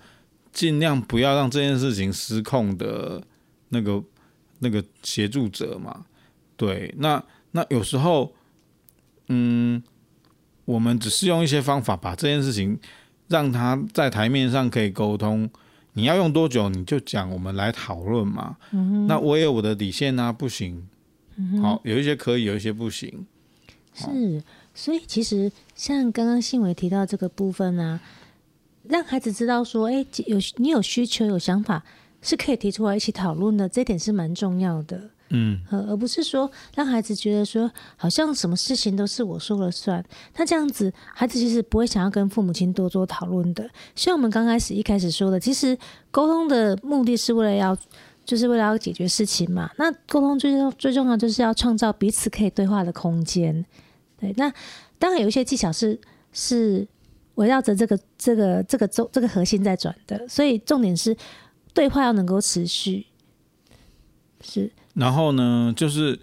[0.52, 3.24] 尽量不要让这件事情失控的
[3.70, 4.04] 那个
[4.60, 6.06] 那个协助者嘛，
[6.58, 8.36] 对，那那有时候，
[9.30, 9.82] 嗯，
[10.66, 12.78] 我们只是用一些方法把这件事情。
[13.30, 15.48] 让他在台面上可以沟通，
[16.00, 18.56] 你要用多久你就讲，我们来讨论嘛。
[18.72, 19.06] 嗯。
[19.06, 20.88] 那我也有我的底线啊，不行。
[21.36, 21.62] 嗯。
[21.62, 23.26] 好，有一些可以，有一些不行。
[23.94, 24.42] 是，
[24.74, 31.84] 所以其实像刚刚信伟提到这个部分呢、啊，让孩子知道说，哎，有你有需求、有想法，
[32.22, 35.10] 是可以提出来一起讨论的，这点是蛮重要的。
[35.32, 40.04] 嗯，而不是说让孩子觉得说好像什么事情都是我说了算，
[40.36, 43.70] 那这样子孩子其实不会想要跟父母亲多做讨论的。
[43.96, 45.78] 像我们刚开始一开始说的，其实
[46.10, 47.78] 沟通的目的是为了要，
[48.26, 49.70] 就是为了要解决事情嘛。
[49.78, 53.64] 那沟通最重最重要就是要创造彼此可以对话的空间。
[54.20, 54.52] 对，那
[54.98, 56.00] 当然有一些技巧是
[56.34, 56.88] 是
[57.36, 61.16] 围绕着这个这个这个中这个核心在转的，所以重点是
[61.72, 63.06] 对话要能够持续，
[64.42, 64.72] 是。
[65.00, 66.20] 然后呢，就是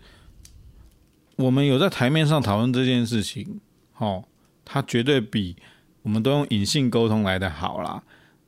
[1.37, 3.59] 我们有在台面上讨论这件事情，
[3.97, 4.22] 哦，
[4.66, 5.57] 它绝对比
[6.03, 8.03] 我们都用隐性沟通来的好啦。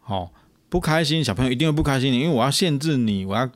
[0.05, 0.31] 哦，
[0.69, 3.51] 不开心，小朋友一定会不开心，因为我要限制你，我要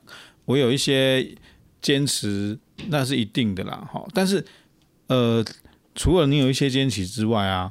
[0.47, 1.37] 我有一些
[1.83, 2.59] 坚持，
[2.89, 3.87] 那是一定的啦。
[3.93, 4.43] 好，但是
[5.09, 5.45] 呃，
[5.95, 7.70] 除了你有一些坚持之外啊，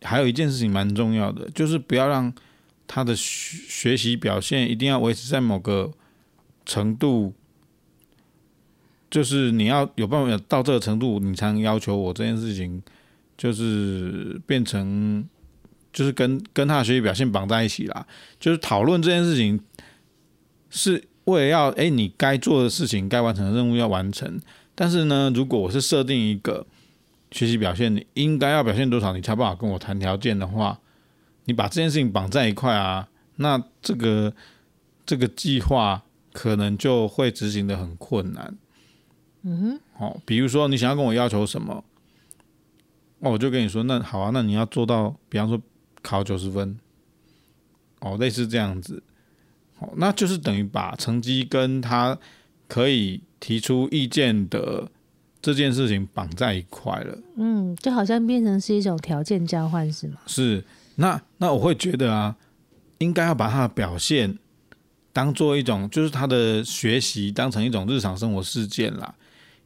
[0.00, 2.32] 还有一件事情蛮重要的，就是不要让
[2.86, 5.92] 他的学学习表现一定要维持在某个
[6.64, 7.34] 程度。
[9.10, 12.82] 就是你要有办法到这个程度，你才能要求我这件事情，
[13.36, 15.26] 就是变成，
[15.92, 18.06] 就是跟跟他的学习表现绑在一起啦。
[18.38, 19.58] 就是讨论这件事情，
[20.68, 24.40] 是为了要哎，你该做的事情、该完成的任务要完成。
[24.74, 26.66] 但是呢，如果我是设定一个
[27.32, 30.78] 学习表现，你应该要表现多少，你才办法跟我谈条件的话，
[31.46, 34.32] 你把这件事情绑在一块啊，那这个
[35.06, 36.02] 这个计划
[36.32, 38.54] 可能就会执行的很困难。
[39.42, 41.84] 嗯哼，好，比如说你想要跟我要求什么，
[43.20, 45.60] 哦，我就跟你说，那好啊，那你要做到，比方说
[46.02, 46.78] 考九十分，
[48.00, 49.02] 哦，类似这样子，
[49.78, 52.18] 哦，那就是等于把成绩跟他
[52.66, 54.90] 可以提出意见的
[55.40, 57.18] 这件事情绑在一块了。
[57.36, 60.18] 嗯，就好像变成是一种条件交换，是吗？
[60.26, 60.64] 是，
[60.96, 62.36] 那那我会觉得啊，
[62.98, 64.36] 应该要把他的表现
[65.12, 69.14] 当做一种，就是他的学习当成一种日常生活事件啦。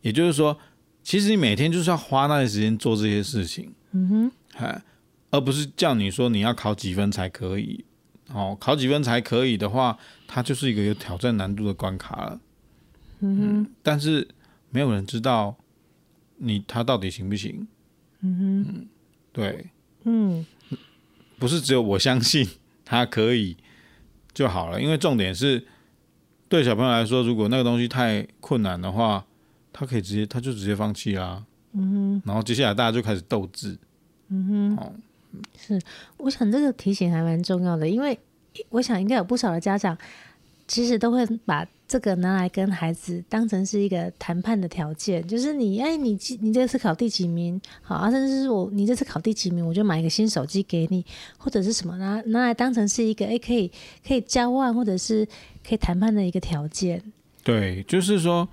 [0.03, 0.59] 也就是说，
[1.03, 4.83] 其实你每天就是要花那些时间做这些事情，嗯哼，哎，
[5.31, 7.85] 而不是叫你说你要考几分才可以。
[8.29, 12.41] 哦，考几分才可以的话，它就是一个有挑战难度的关卡了。
[13.21, 14.27] 嗯哼，嗯，但是
[14.71, 15.57] 没有人知道
[16.39, 17.67] 你他到底行不行。
[18.21, 18.89] 嗯哼，嗯，
[19.33, 19.67] 对，
[20.05, 20.47] 嗯，
[21.39, 22.49] 不是只有我相信
[22.85, 23.57] 他可以
[24.33, 25.67] 就好了，因为重点是
[26.49, 29.25] 对小朋友来说，如果那个东西太困难的话。
[29.73, 31.45] 他可以直接，他就直接放弃啦。
[31.73, 33.79] 嗯哼，然后接下来大家就开始斗智。
[34.29, 34.93] 嗯哼，哦，
[35.57, 35.81] 是，
[36.19, 38.19] 我想这个提醒还蛮重要的，因为
[38.69, 39.97] 我想应该有不少的家长
[40.69, 47.59] 其实都会把这个拿来跟孩子当成是一个谈判的条件，就是你哎，你你这次考第几名？
[47.81, 51.03] 好啊，甚至是我你这次考第几名，我就买一个新手机给你，
[51.39, 53.73] 或者是什么拿拿来当成是一个哎可以
[54.07, 55.27] 可以交换或者是
[55.67, 57.03] 可以谈判的一个条件。
[57.43, 58.47] 对，就是说。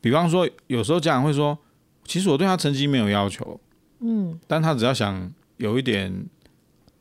[0.00, 1.58] 比方说，有时候家长会说
[2.04, 3.60] ：“其实我对他成绩没有要求，
[4.00, 6.12] 嗯，但他只要想有一点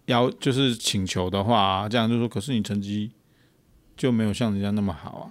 [0.06, 3.12] 要就是请求的话，这样就说，可是你成绩
[3.95, 5.24] 就没有像人家那么好啊。”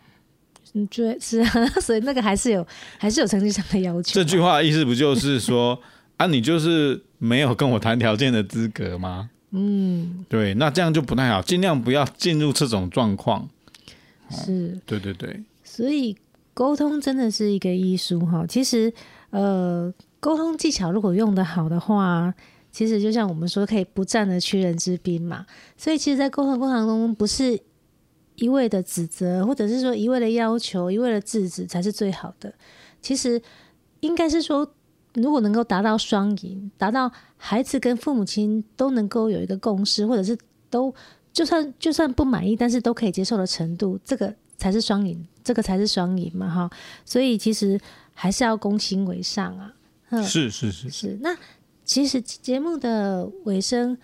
[0.72, 2.66] 你觉得，是啊，所以那个还是有
[2.98, 4.12] 还是有成绩上的要求。
[4.12, 5.80] 这句话的意思不就是说
[6.18, 9.30] 啊，你就是没有跟我谈条件的资格吗？
[9.52, 13.48] 嗯，对，那这样就不太好，尽量不要进入这种状况。
[14.30, 16.16] 是，对对对，所以。
[16.56, 18.90] 沟通真的是一个艺术哈，其实，
[19.28, 22.32] 呃，沟通技巧如果用得好的话，
[22.72, 25.44] 其实就像我们说，可以不战而屈人之兵嘛。
[25.76, 27.60] 所以，其实，在沟通过程中，不是
[28.36, 32.50] 一味的指责，或者是说一味的要求、一味的制止才是最好的。
[33.02, 33.38] 其实，
[34.00, 34.66] 应该是说，
[35.12, 40.34] 如果能够达到双赢，达到孩子跟父母亲都能够有一个共识，或者是
[40.70, 40.94] 都
[41.34, 44.34] 就算就算不满意，但是都可以接受的程度，这个。
[44.58, 46.68] 才是双赢，这个才是双赢嘛，哈！
[47.04, 47.80] 所以其实
[48.12, 49.72] 还是要攻心为上啊。
[50.24, 51.16] 是是是是。
[51.20, 51.36] 那
[51.84, 53.96] 其实节目的尾声，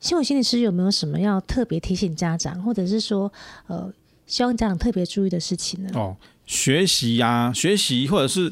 [0.00, 3.30] 心理师有没有什么要特别提醒家长，或者是说，
[3.66, 3.92] 呃，
[4.26, 5.90] 希望家长特别注意的事情呢？
[5.92, 6.16] 哦，
[6.46, 8.50] 学习呀、啊，学习或者是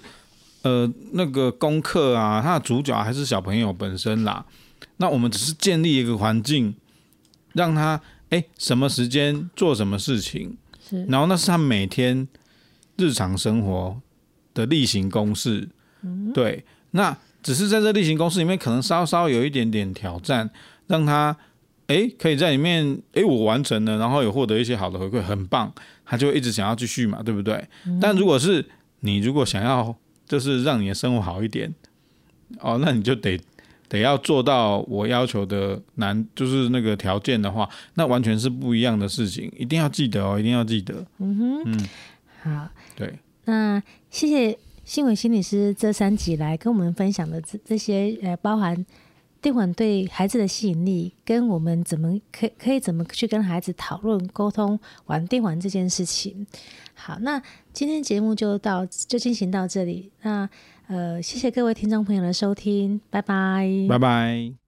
[0.61, 4.45] 呃那个功课啊，它的主角还是小朋友本身啦。
[4.99, 6.75] 那我们只是建立一个环境，
[7.55, 10.59] 让他哎什么时间做什么事情。
[11.09, 12.27] 然后那是他每天
[12.97, 14.01] 日常生活
[14.53, 15.69] 的例行公事，
[16.03, 16.65] 嗯，对。
[16.93, 20.49] 那只是在这例行公事里面，可能稍稍有一点点挑战，
[20.87, 21.37] 让他
[21.89, 25.73] 哎可以在里面哎我完成了，然后有获得一些好的回馈，很棒，
[26.05, 27.67] 他就一直想要继续嘛，对不对？
[27.87, 27.99] 嗯。
[28.01, 28.65] 但如果是
[29.01, 29.95] 你如果想要
[30.27, 31.75] 就是让你的生活好一点，
[32.61, 33.41] 哦，那你就得。
[33.89, 41.05] 得要做到我要求的难，就是那个条件的话，那完全是不一样的事情，一定要记得哦，一定要记得。
[41.19, 41.89] 嗯哼，嗯，
[42.43, 48.85] 好，对，那谢谢新伟心理师这三集来跟我们分享的这这些呃，包含
[49.41, 56.47] 电玩对孩子的吸引力，跟我们怎么可可以怎么去跟孩子讨论沟通玩电玩这件事情。
[56.95, 57.41] 好，那
[57.73, 60.49] 今天节目就到就进行到这里，那。
[60.87, 64.64] 呃，谢谢各位听众朋友的收听，拜拜，拜拜。